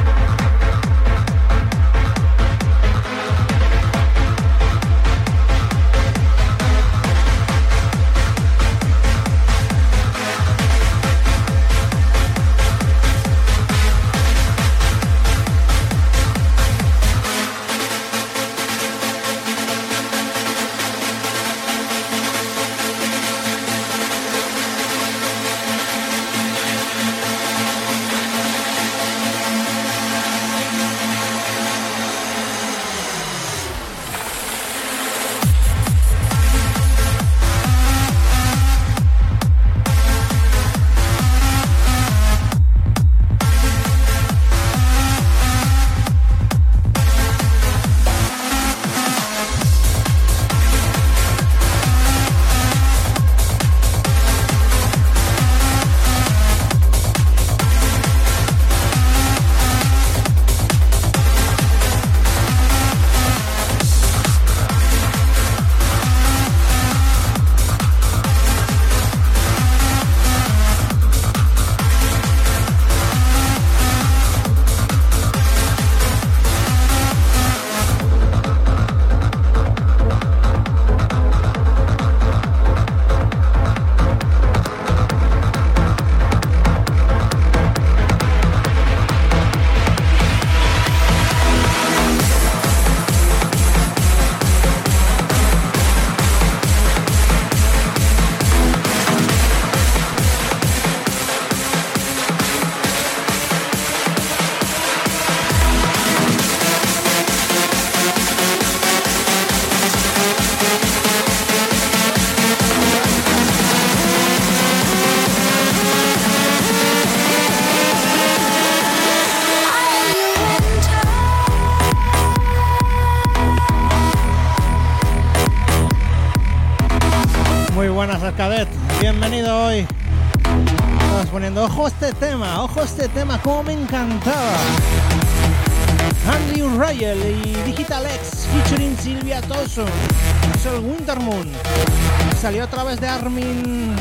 través 142.88 143.02
de 143.02 143.08
Armin, 143.10 143.96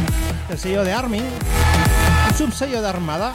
el 0.48 0.58
sello 0.58 0.84
de 0.84 0.92
Armin, 0.92 1.24
el 2.28 2.34
subsello 2.36 2.80
de 2.80 2.88
Armada. 2.88 3.34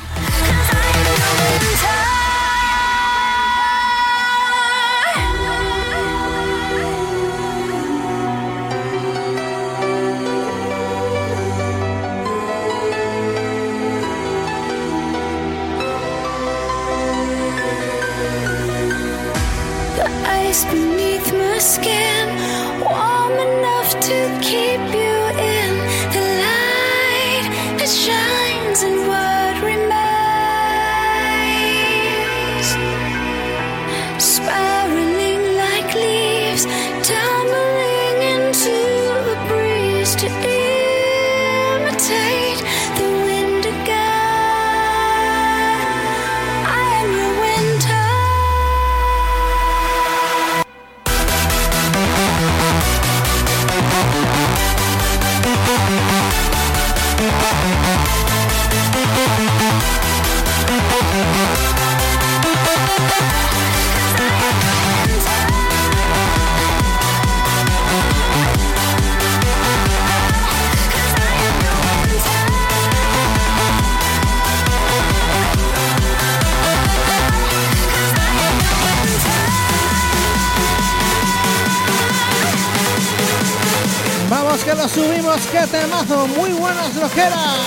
Ojeda. 87.13 87.60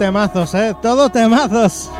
temazos, 0.00 0.54
¿eh? 0.54 0.74
Todo 0.80 1.10
temazos. 1.10 1.90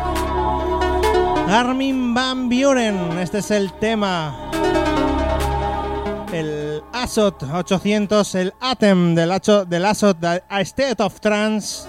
Armin 1.51 2.15
Van 2.15 2.49
Buren, 2.49 3.19
este 3.19 3.41
es 3.41 3.51
el 3.51 3.75
tema. 3.75 4.51
El 6.33 6.83
ASOT 6.95 7.43
800, 7.43 8.35
el 8.37 8.55
ATEM 8.59 9.15
del, 9.15 9.31
ASOT 9.31 9.69
de 10.19 10.43
A 10.49 10.61
State 10.63 11.03
of 11.03 11.21
Trance, 11.21 11.87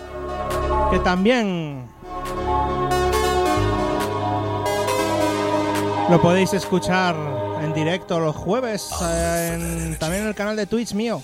que 0.92 1.00
también 1.00 1.88
lo 6.10 6.22
podéis 6.22 6.54
escuchar 6.54 7.16
en 7.64 7.74
directo 7.74 8.20
los 8.20 8.36
jueves, 8.36 8.90
eh, 9.02 9.96
también 9.98 10.24
en 10.24 10.28
el 10.28 10.36
canal 10.36 10.58
de 10.58 10.66
Twitch 10.66 10.94
mío. 10.94 11.22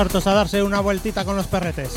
Hartos 0.00 0.26
a 0.26 0.32
darse 0.32 0.62
una 0.62 0.80
vueltita 0.80 1.26
con 1.26 1.36
los 1.36 1.46
perretes. 1.46 1.90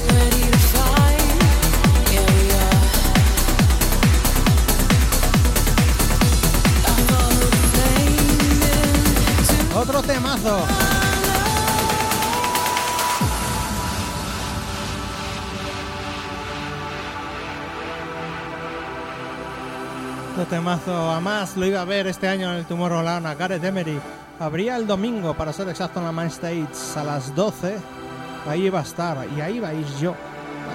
Otro 9.74 10.02
temazo. 10.02 10.66
Otro 20.34 20.46
temazo. 20.50 21.12
A 21.12 21.22
más 21.22 21.56
lo 21.56 21.66
iba 21.66 21.80
a 21.82 21.86
ver 21.86 22.08
este 22.08 22.28
año 22.28 22.52
en 22.52 22.60
el 22.60 22.66
Tomorrowland 22.66 23.28
a 23.28 23.36
Gareth 23.36 23.64
Emery. 23.64 24.00
Habría 24.40 24.76
el 24.78 24.88
domingo, 24.88 25.34
para 25.36 25.54
ser 25.54 25.70
exacto, 25.70 26.00
en 26.00 26.06
la 26.06 26.12
Main 26.12 26.30
Stage 26.30 26.66
a 26.98 27.04
las 27.04 27.34
12. 27.36 27.78
Ahí 28.48 28.66
iba 28.66 28.80
a 28.80 28.84
estar 28.84 29.18
y 29.38 29.42
ahí 29.42 29.60
vais 29.60 30.00
yo 30.00 30.16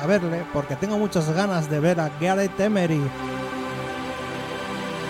a 0.03 0.07
verle 0.07 0.43
porque 0.53 0.75
tengo 0.77 0.97
muchas 0.97 1.29
ganas 1.31 1.69
de 1.69 1.81
ver 1.81 2.01
a 2.01 2.11
Gareth 2.21 2.59
Emery. 2.61 3.01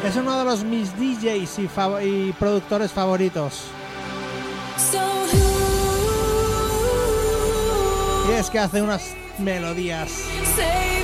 Es 0.04 0.16
uno 0.16 0.38
de 0.38 0.44
los 0.44 0.64
mis 0.64 0.90
DJs 0.96 1.58
y, 1.60 1.68
fav- 1.68 2.02
y 2.04 2.32
productores 2.32 2.90
favoritos. 2.92 3.64
Y 8.28 8.32
es 8.32 8.50
que 8.50 8.58
hace 8.58 8.82
unas 8.82 9.02
melodías 9.38 10.10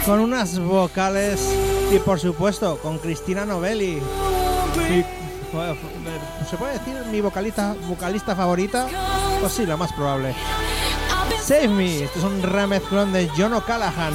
con 0.07 0.21
unas 0.21 0.59
vocales 0.59 1.41
y 1.93 1.99
por 1.99 2.19
supuesto 2.21 2.79
con 2.79 2.99
Cristina 2.99 3.45
Novelli. 3.45 3.99
Y 4.91 5.05
¿Se 6.49 6.57
puede 6.57 6.79
decir 6.79 6.95
mi 7.11 7.21
vocalista, 7.21 7.75
vocalista 7.87 8.37
favorita? 8.37 8.87
Pues 9.41 9.53
sí, 9.53 9.65
lo 9.67 9.79
más 9.79 9.93
probable. 9.93 10.35
Save 11.41 11.69
Me, 11.69 12.03
este 12.05 12.19
es 12.19 12.25
un 12.25 12.43
remezclón 12.43 13.13
de 13.13 13.31
John 13.37 13.55
O'Callaghan. 13.55 14.13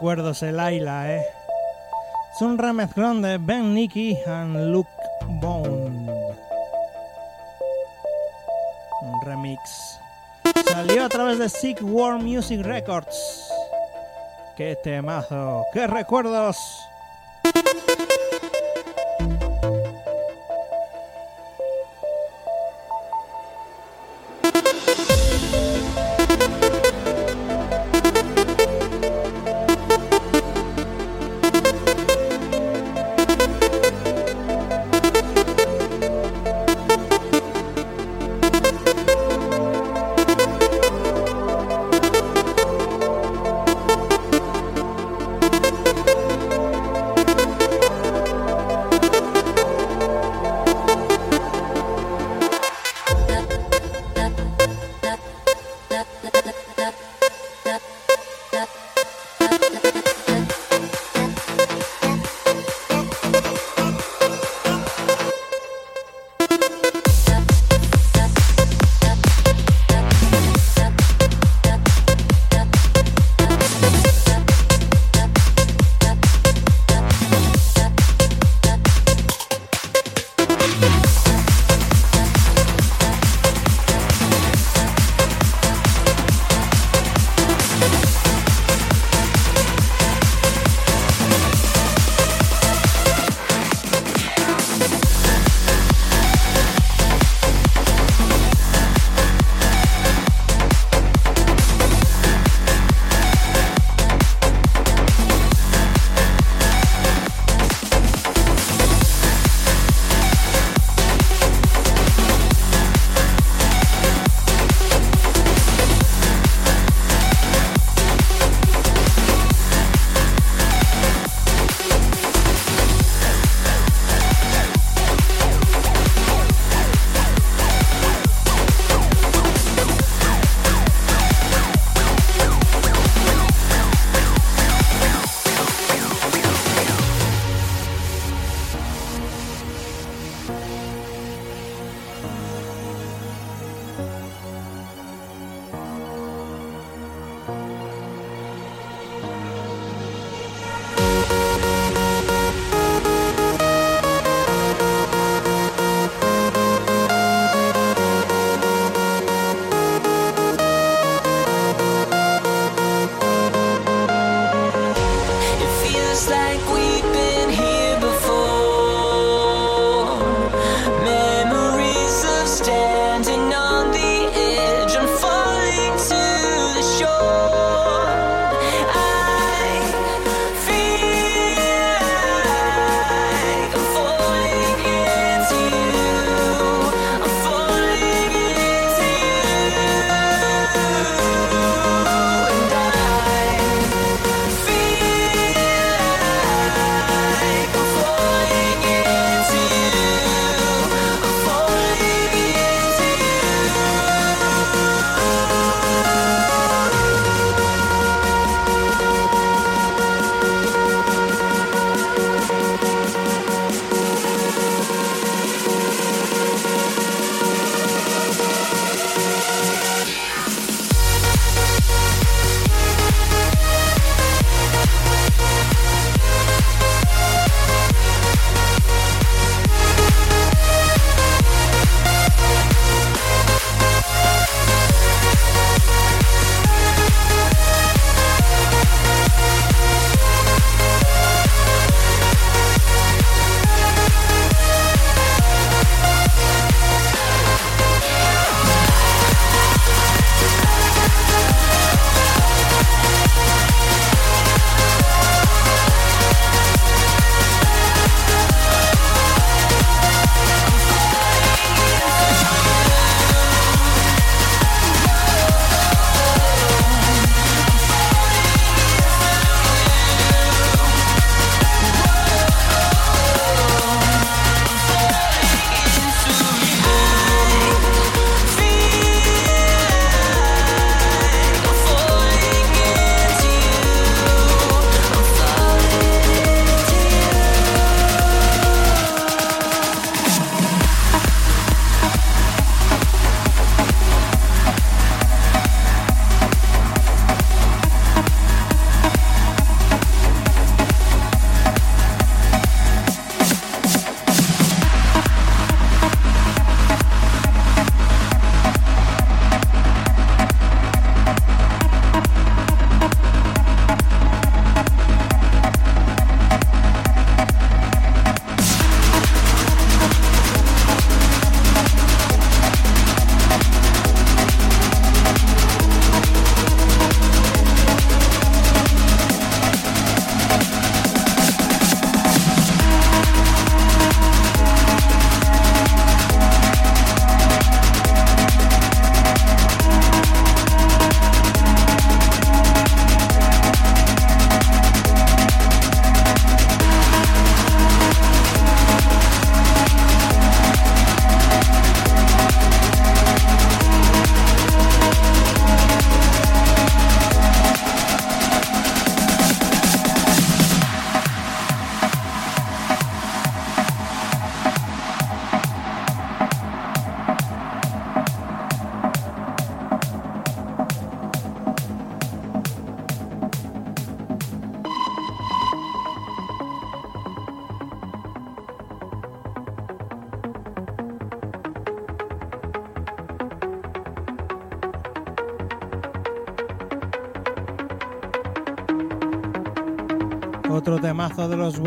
Recuerdos 0.00 0.42
el 0.42 0.58
Ayla, 0.58 1.14
eh. 1.14 1.26
Es 2.34 2.40
un 2.40 2.56
remezclón 2.56 3.20
de 3.20 3.36
Ben 3.36 3.74
Nicky 3.74 4.16
and 4.26 4.72
Luke 4.72 4.88
Bond. 5.42 6.08
Un 9.02 9.20
remix. 9.26 9.60
Salió 10.64 11.04
a 11.04 11.08
través 11.10 11.38
de 11.38 11.50
Sick 11.50 11.82
World 11.82 12.22
Music 12.22 12.62
Records. 12.62 13.52
Qué 14.56 14.74
temazo, 14.82 15.66
qué 15.74 15.86
recuerdos. 15.86 16.56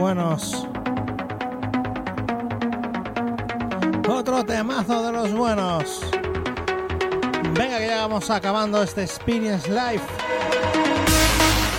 Buenos. 0.04 0.68
Otro 4.06 4.44
temazo 4.44 5.02
de 5.02 5.14
los 5.14 5.32
buenos. 5.32 6.02
Venga 7.54 7.78
que 7.78 7.88
ya 7.88 8.02
vamos 8.02 8.30
acabando 8.30 8.84
este 8.84 9.04
Experience 9.04 9.70
Live. 9.70 10.02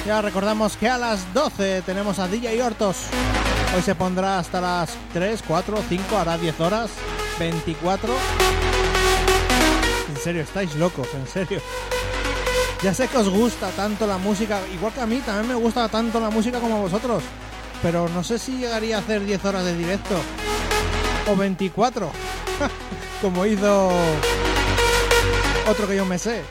Ya 0.07 0.23
recordamos 0.23 0.79
que 0.79 0.89
a 0.89 0.97
las 0.97 1.35
12 1.35 1.83
tenemos 1.83 2.19
a 2.19 2.27
DJ 2.27 2.63
Hortos. 2.63 2.97
Hoy 3.77 3.83
se 3.83 3.95
pondrá 3.95 4.39
hasta 4.39 4.59
las 4.59 4.97
3, 5.13 5.45
4, 5.47 5.77
5, 5.87 6.17
hará 6.17 6.39
10 6.39 6.61
horas, 6.61 6.91
24. 7.39 8.11
En 10.09 10.17
serio, 10.17 10.41
estáis 10.41 10.75
locos, 10.77 11.09
en 11.13 11.27
serio. 11.27 11.61
Ya 12.83 12.95
sé 12.95 13.07
que 13.07 13.19
os 13.19 13.29
gusta 13.29 13.69
tanto 13.73 14.07
la 14.07 14.17
música, 14.17 14.61
igual 14.73 14.95
que 14.95 15.03
a 15.03 15.07
mí, 15.07 15.19
también 15.19 15.49
me 15.49 15.63
gusta 15.63 15.91
tanto 15.91 16.19
la 16.21 16.31
música 16.31 16.59
como 16.59 16.77
a 16.77 16.81
vosotros. 16.81 17.23
Pero 17.85 18.09
no 18.09 18.25
sé 18.25 18.39
si 18.39 18.53
llegaría 18.53 18.97
a 18.97 19.01
hacer 19.01 19.27
10 19.27 19.45
horas 19.45 19.63
de 19.63 19.77
directo. 19.77 20.19
O 21.31 21.37
24. 21.37 22.11
como 23.21 23.45
hizo 23.45 23.91
otro 25.69 25.87
que 25.87 25.97
yo 25.97 26.07
me 26.07 26.19
sé. 26.19 26.41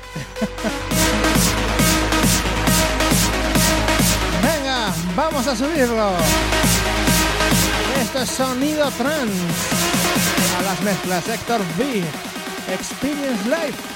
Venga, 4.44 4.94
vamos 5.16 5.48
a 5.48 5.56
subirlo. 5.56 6.12
Esto 8.00 8.22
es 8.22 8.30
sonido 8.30 8.92
trans. 8.92 9.32
A 10.60 10.62
las 10.62 10.80
mezclas 10.82 11.28
Héctor 11.30 11.62
V. 11.80 12.04
Experience 12.72 13.50
Life. 13.50 13.94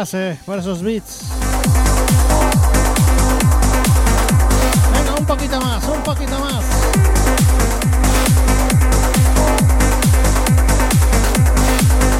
Por 0.00 0.58
esos 0.58 0.82
beats. 0.82 1.24
Venga, 4.94 5.14
un 5.18 5.26
poquito 5.26 5.60
más, 5.60 5.84
un 5.84 6.02
poquito 6.02 6.38
más. 6.38 6.64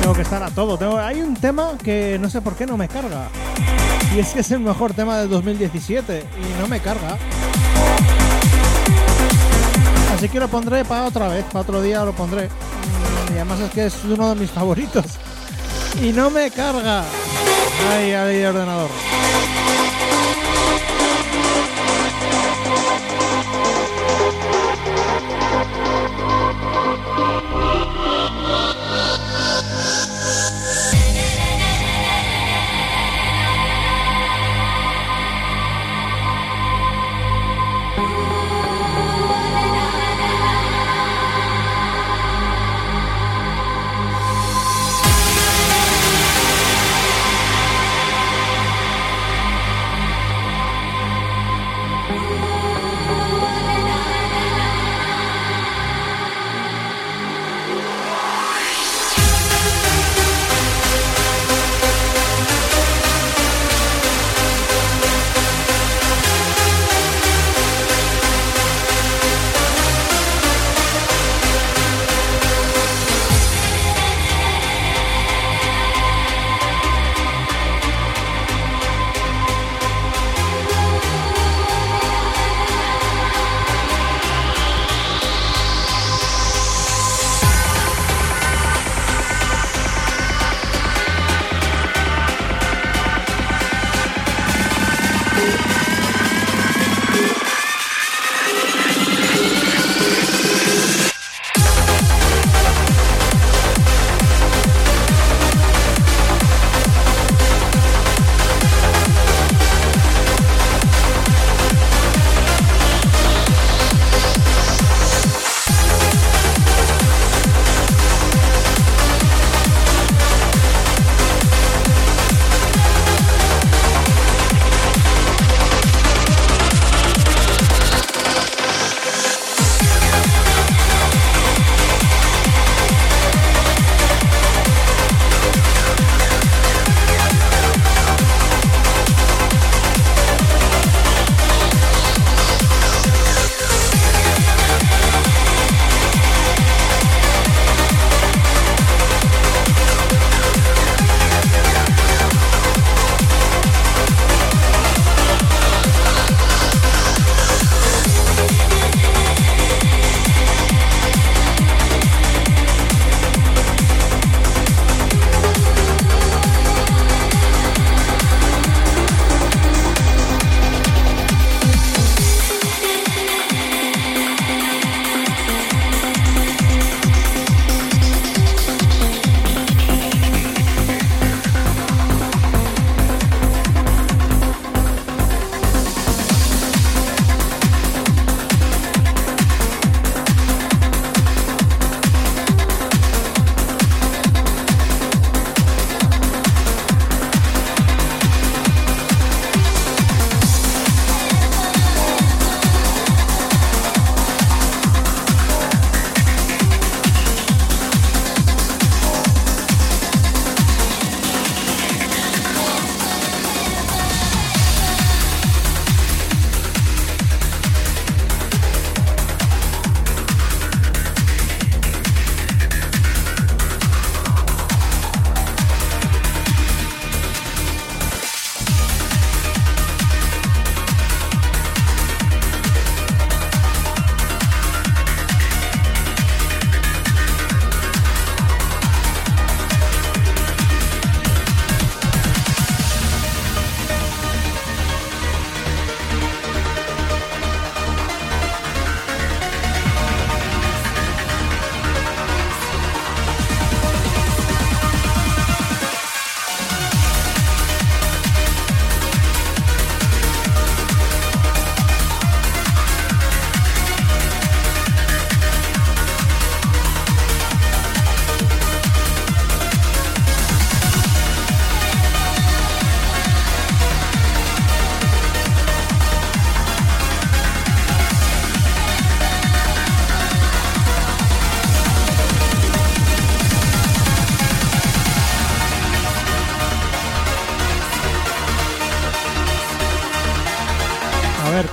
Tengo 0.02 0.12
que 0.12 0.20
estar 0.20 0.42
a 0.42 0.50
todo. 0.50 0.76
Tengo... 0.76 0.98
Hay 0.98 1.22
un 1.22 1.34
tema 1.34 1.70
que 1.82 2.18
no 2.20 2.28
sé 2.28 2.42
por 2.42 2.54
qué 2.54 2.66
no 2.66 2.76
me 2.76 2.86
carga. 2.86 3.28
Y 4.14 4.18
es 4.18 4.28
que 4.34 4.40
es 4.40 4.50
el 4.50 4.60
mejor 4.60 4.92
tema 4.92 5.16
del 5.16 5.30
2017 5.30 6.18
y 6.36 6.60
no 6.60 6.68
me 6.68 6.80
carga. 6.80 7.16
Así 10.14 10.28
que 10.28 10.38
lo 10.38 10.48
pondré 10.48 10.84
para 10.84 11.06
otra 11.06 11.28
vez, 11.28 11.46
para 11.46 11.60
otro 11.60 11.80
día 11.80 12.04
lo 12.04 12.12
pondré. 12.12 12.50
Y 13.30 13.36
además 13.36 13.60
es 13.60 13.70
que 13.70 13.86
es 13.86 14.04
uno 14.04 14.28
de 14.28 14.34
mis 14.34 14.50
favoritos. 14.50 15.06
Y 16.02 16.12
no 16.12 16.28
me 16.28 16.50
carga. 16.50 17.04
Ay, 17.88 18.12
ay, 18.12 18.44
ordenador. 18.44 18.90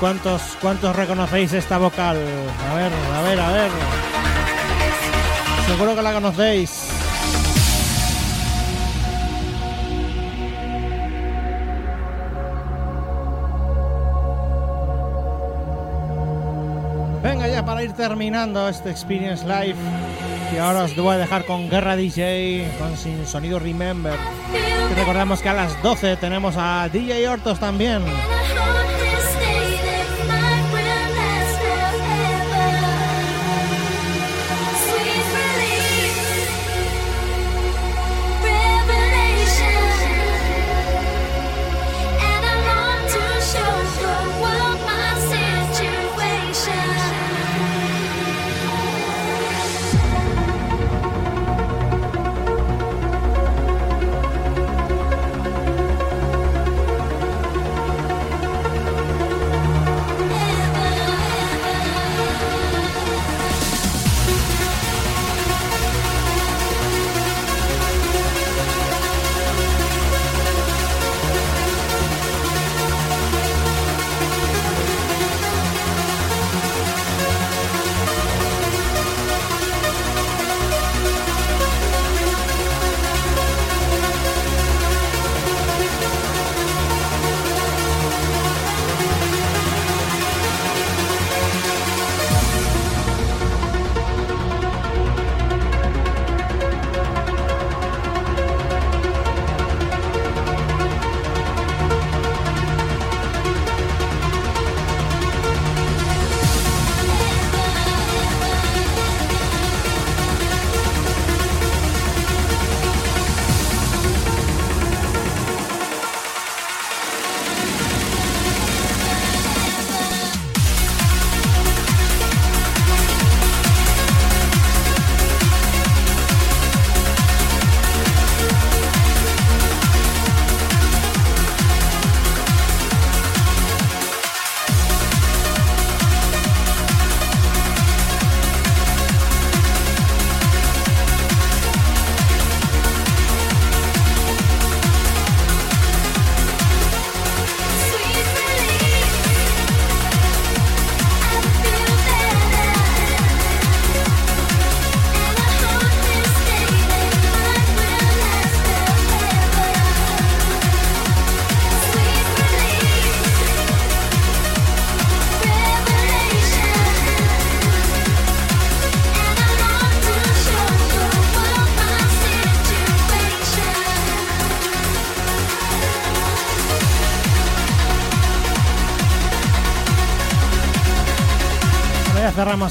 ¿Cuántos, 0.07 0.41
¿cuántos 0.61 0.95
reconocéis 0.95 1.51
esta 1.51 1.77
vocal? 1.77 2.15
A 2.71 2.75
ver, 2.75 2.91
a 3.13 3.21
ver, 3.23 3.39
a 3.41 3.51
ver. 3.51 3.71
Seguro 5.67 5.95
que 5.97 6.01
la 6.01 6.13
conocéis. 6.13 6.87
Venga 17.21 17.49
ya 17.49 17.65
para 17.65 17.83
ir 17.83 17.91
terminando 17.91 18.69
este 18.69 18.91
Experience 18.91 19.45
Live. 19.45 19.75
Y 20.53 20.57
ahora 20.57 20.83
os 20.83 20.95
voy 20.95 21.15
a 21.15 21.17
dejar 21.17 21.43
con 21.43 21.69
Guerra 21.69 21.97
DJ, 21.97 22.71
con 22.79 22.95
Sin 22.95 23.27
Sonido 23.27 23.59
Remember. 23.59 24.15
Y 24.89 24.93
recordamos 24.93 25.41
que 25.41 25.49
a 25.49 25.53
las 25.53 25.83
12 25.83 26.15
tenemos 26.15 26.55
a 26.57 26.87
DJ 26.87 27.27
Hortos 27.27 27.59
también. 27.59 28.03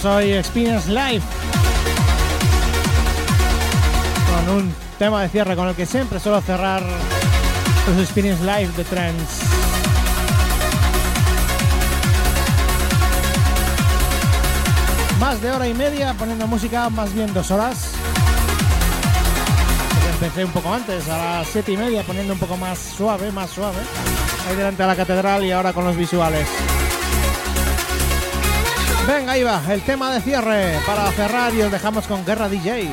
Hoy 0.06 0.32
Experience 0.32 0.88
Live 0.88 1.22
con 4.30 4.56
un 4.56 4.74
tema 4.98 5.22
de 5.22 5.28
cierre 5.28 5.56
con 5.56 5.68
el 5.68 5.74
que 5.74 5.86
siempre 5.86 6.20
suelo 6.20 6.40
cerrar 6.40 6.82
los 7.88 7.98
Experience 7.98 8.42
Live 8.42 8.72
de 8.76 8.84
Trends. 8.84 9.40
Más 15.20 15.40
de 15.40 15.50
hora 15.50 15.66
y 15.66 15.74
media 15.74 16.14
poniendo 16.14 16.46
música, 16.46 16.88
más 16.90 17.12
bien 17.12 17.32
dos 17.34 17.50
horas. 17.50 17.90
Empecé 20.12 20.44
un 20.44 20.52
poco 20.52 20.72
antes, 20.72 21.08
a 21.08 21.18
las 21.18 21.48
siete 21.48 21.72
y 21.72 21.76
media, 21.76 22.02
poniendo 22.02 22.32
un 22.32 22.38
poco 22.38 22.56
más 22.56 22.78
suave, 22.78 23.32
más 23.32 23.50
suave. 23.50 23.78
Ahí 24.48 24.56
delante 24.56 24.82
de 24.82 24.88
la 24.88 24.96
catedral 24.96 25.44
y 25.44 25.52
ahora 25.52 25.72
con 25.72 25.84
los 25.84 25.96
visuales. 25.96 26.46
Venga, 29.06 29.32
ahí 29.32 29.44
va, 29.44 29.62
el 29.70 29.82
tema 29.82 30.12
de 30.12 30.20
cierre 30.20 30.80
para 30.84 31.10
cerrar 31.12 31.54
y 31.54 31.62
os 31.62 31.70
dejamos 31.70 32.08
con 32.08 32.24
Guerra 32.24 32.48
DJ. 32.48 32.90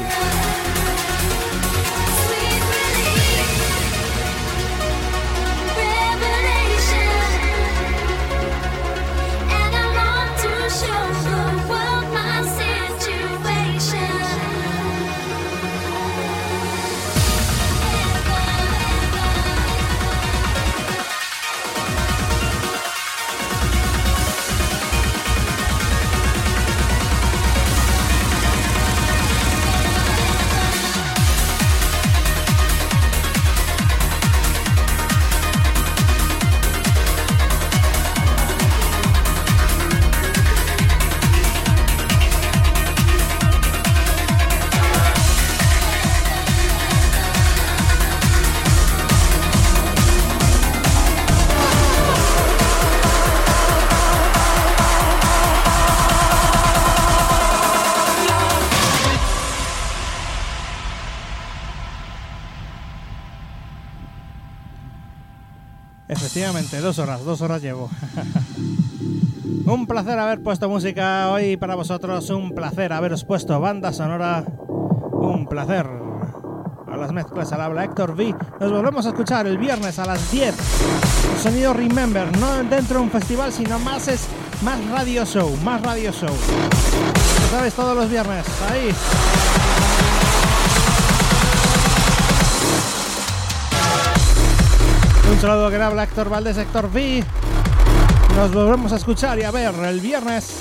Efectivamente, 66.43 66.81
dos 66.81 66.99
horas, 66.99 67.23
dos 67.23 67.39
horas 67.39 67.61
llevo. 67.61 67.89
un 69.65 69.87
placer 69.87 70.19
haber 70.19 70.43
puesto 70.43 70.67
música 70.67 71.29
hoy 71.29 71.55
para 71.55 71.75
vosotros, 71.75 72.29
un 72.31 72.53
placer 72.53 72.91
haberos 72.91 73.23
puesto 73.23 73.61
banda 73.61 73.93
sonora, 73.93 74.43
un 75.13 75.47
placer 75.47 75.87
A 76.91 76.97
las 76.97 77.13
mezclas 77.13 77.53
al 77.53 77.61
habla 77.61 77.85
Héctor 77.85 78.11
V. 78.11 78.35
Nos 78.59 78.71
volvemos 78.73 79.05
a 79.05 79.09
escuchar 79.09 79.47
el 79.47 79.57
viernes 79.57 79.97
a 79.99 80.05
las 80.05 80.29
10. 80.33 80.53
El 81.33 81.39
sonido 81.39 81.71
Remember, 81.71 82.37
no 82.37 82.61
dentro 82.65 82.97
de 82.97 83.03
un 83.05 83.09
festival, 83.09 83.53
sino 83.53 83.79
más 83.79 84.09
es 84.09 84.27
más 84.65 84.85
radio 84.89 85.23
show, 85.23 85.49
más 85.63 85.81
radio 85.81 86.11
show. 86.11 86.27
Ya 86.27 87.57
sabes, 87.57 87.73
todos 87.73 87.95
los 87.95 88.09
viernes, 88.09 88.45
ahí. 88.69 88.93
Un 95.31 95.39
saludo 95.39 95.69
que 95.69 95.75
habla 95.77 96.03
Héctor 96.03 96.29
Valdés, 96.29 96.57
Héctor 96.57 96.89
V. 96.93 97.23
Nos 98.35 98.51
volvemos 98.53 98.91
a 98.91 98.97
escuchar 98.97 99.39
y 99.39 99.43
a 99.43 99.51
ver 99.51 99.73
el 99.85 99.99
viernes. 99.99 100.51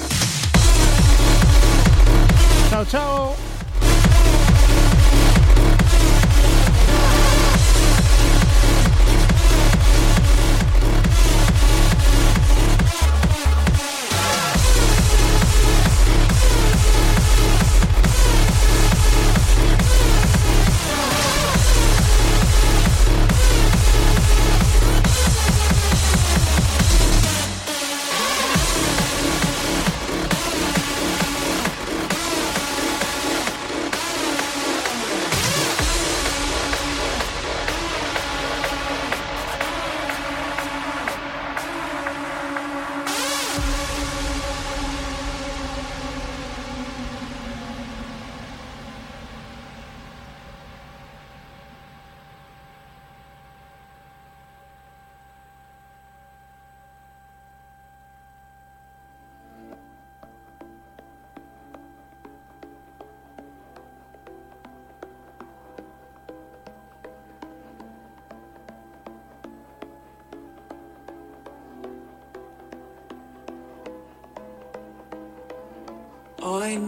Chao, 2.70 2.84
chao. 2.84 3.51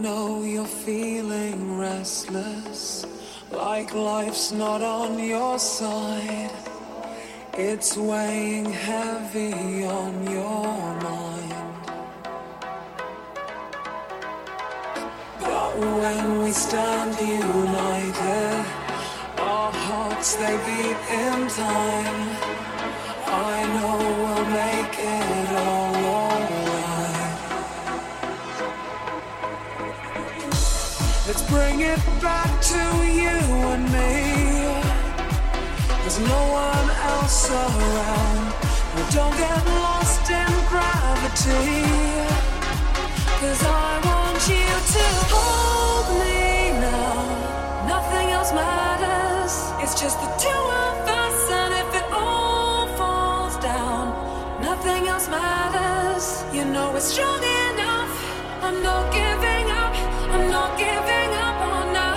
Know 0.05 0.43
you're 0.43 0.73
feeling 0.87 1.79
restless, 1.79 3.07
like 3.51 3.91
life's 3.95 4.51
not 4.51 4.83
on 4.83 5.17
your 5.17 5.57
side. 5.57 6.51
It's 7.57 7.97
weighing 7.97 8.65
heavy 8.65 9.83
on 9.83 10.13
your 10.29 10.75
mind. 11.09 11.73
But 15.39 15.73
when 15.99 16.43
we 16.43 16.51
stand 16.51 17.11
united, 17.19 18.63
our 19.39 19.71
hearts 19.87 20.35
they 20.35 20.55
beat 20.67 20.99
in 21.25 21.39
time. 21.63 22.19
I 23.49 23.57
know 23.73 23.97
we'll 24.21 24.49
make 24.61 24.95
it 24.99 25.49
all 25.65 25.84
Let's 31.35 31.49
bring 31.49 31.81
it 31.81 31.99
back 32.21 32.61
to 32.71 32.81
you 33.03 33.35
and 33.73 33.83
me. 33.91 34.71
There's 35.99 36.19
no 36.19 36.41
one 36.63 36.89
else 37.11 37.51
around. 37.51 38.53
We 38.95 39.01
don't 39.11 39.35
get 39.35 39.59
lost 39.83 40.31
in 40.31 40.53
gravity. 40.71 41.83
Cause 43.41 43.61
I 43.67 43.99
want 44.07 44.39
you 44.47 44.69
to 44.95 45.05
hold 45.35 46.07
me 46.23 46.79
now. 46.79 47.83
Nothing 47.85 48.27
else 48.31 48.53
matters. 48.53 49.53
It's 49.83 49.99
just 49.99 50.17
the 50.21 50.31
two 50.39 50.63
of 50.87 50.95
us. 51.19 51.51
And 51.51 51.73
if 51.83 51.89
it 51.99 52.07
all 52.13 52.87
falls 52.95 53.57
down, 53.57 54.61
nothing 54.61 55.09
else 55.09 55.27
matters. 55.27 56.45
You 56.55 56.63
know 56.63 56.93
we're 56.93 57.01
strong 57.01 57.43
enough. 57.43 58.13
I'm 58.63 58.81
not 58.81 59.11
giving. 59.11 59.44
I'm 60.35 60.49
not 60.49 60.77
giving 60.77 61.33
up 61.39 61.61
on 61.61 61.95
us. 61.95 62.14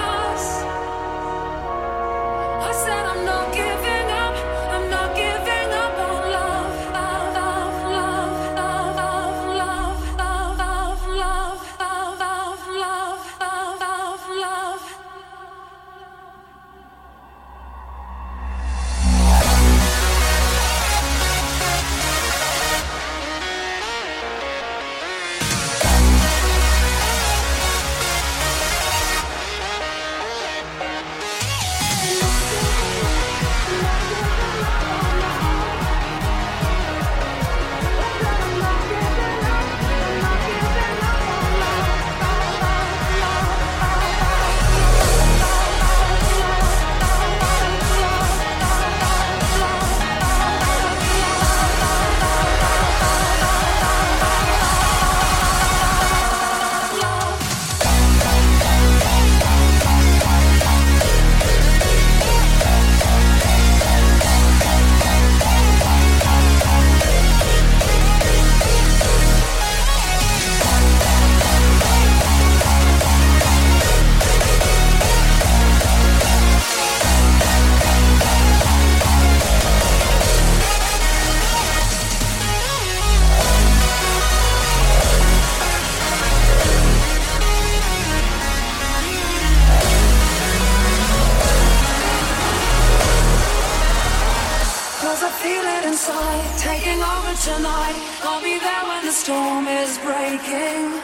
Taking 96.58 97.00
over 97.02 97.34
tonight. 97.48 97.96
I'll 98.22 98.42
be 98.42 98.58
there 98.58 98.84
when 98.90 99.04
the 99.04 99.12
storm 99.12 99.66
is 99.68 99.98
breaking. 99.98 101.00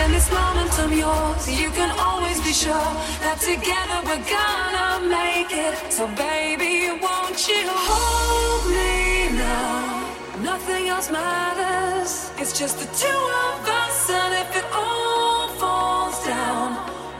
In 0.00 0.12
this 0.12 0.30
moment 0.30 0.70
I'm 0.78 0.92
yours, 0.92 1.48
you 1.50 1.70
can 1.70 1.90
always 1.98 2.40
be 2.40 2.52
sure 2.52 2.90
that 3.24 3.38
together 3.40 3.98
we're 4.06 4.26
gonna 4.38 4.90
make 5.08 5.50
it. 5.50 5.74
So 5.92 6.06
baby, 6.14 6.94
won't 7.04 7.40
you 7.48 7.64
hold 7.66 8.64
me 8.70 9.36
now? 9.36 10.14
Nothing 10.42 10.88
else 10.88 11.10
matters. 11.10 12.30
It's 12.38 12.58
just 12.58 12.78
the 12.78 12.88
two 13.04 13.22
of 13.50 13.68
us, 13.82 14.10
and 14.10 14.32
if 14.42 14.56
it 14.56 14.66
all 14.72 15.48
falls 15.60 16.24
down, 16.24 16.68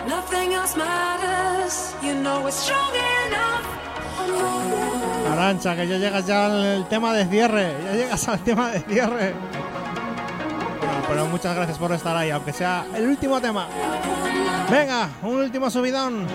nothing 0.08 0.54
else 0.54 0.76
matters. 0.76 1.94
You 2.02 2.14
know 2.14 2.42
we're 2.42 2.50
strong 2.52 2.94
enough. 3.26 3.89
Arancha, 5.30 5.76
que 5.76 5.86
ya 5.86 5.96
llegas 5.96 6.26
ya 6.26 6.46
al 6.46 6.88
tema 6.88 7.12
de 7.14 7.26
cierre. 7.26 7.74
Ya 7.84 7.92
llegas 7.92 8.28
al 8.28 8.40
tema 8.40 8.70
de 8.70 8.80
cierre. 8.80 9.34
Bueno, 10.80 11.02
pero 11.08 11.26
muchas 11.26 11.54
gracias 11.54 11.78
por 11.78 11.92
estar 11.92 12.16
ahí, 12.16 12.30
aunque 12.30 12.52
sea 12.52 12.86
el 12.94 13.06
último 13.06 13.40
tema. 13.40 13.66
Venga, 14.70 15.08
un 15.22 15.36
último 15.36 15.70
subidón. 15.70 16.26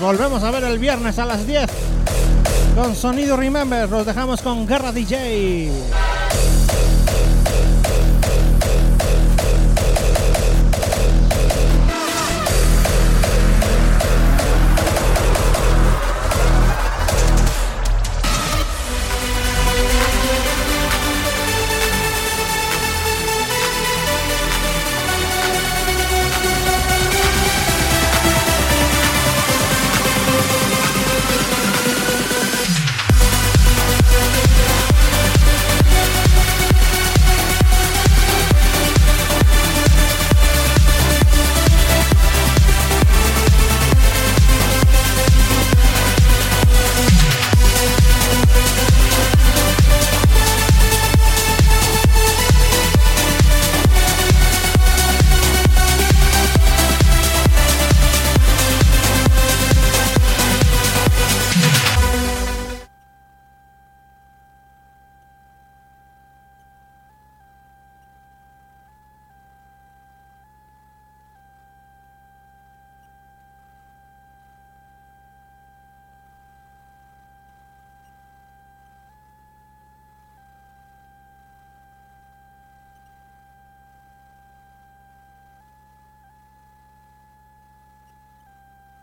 Volvemos 0.00 0.42
a 0.42 0.50
ver 0.50 0.64
el 0.64 0.78
viernes 0.78 1.18
a 1.18 1.24
las 1.24 1.46
10 1.46 1.70
con 2.74 2.94
Sonido 2.96 3.36
Remember. 3.36 3.88
Los 3.88 4.06
dejamos 4.06 4.42
con 4.42 4.66
Guerra 4.66 4.92
DJ. 4.92 5.70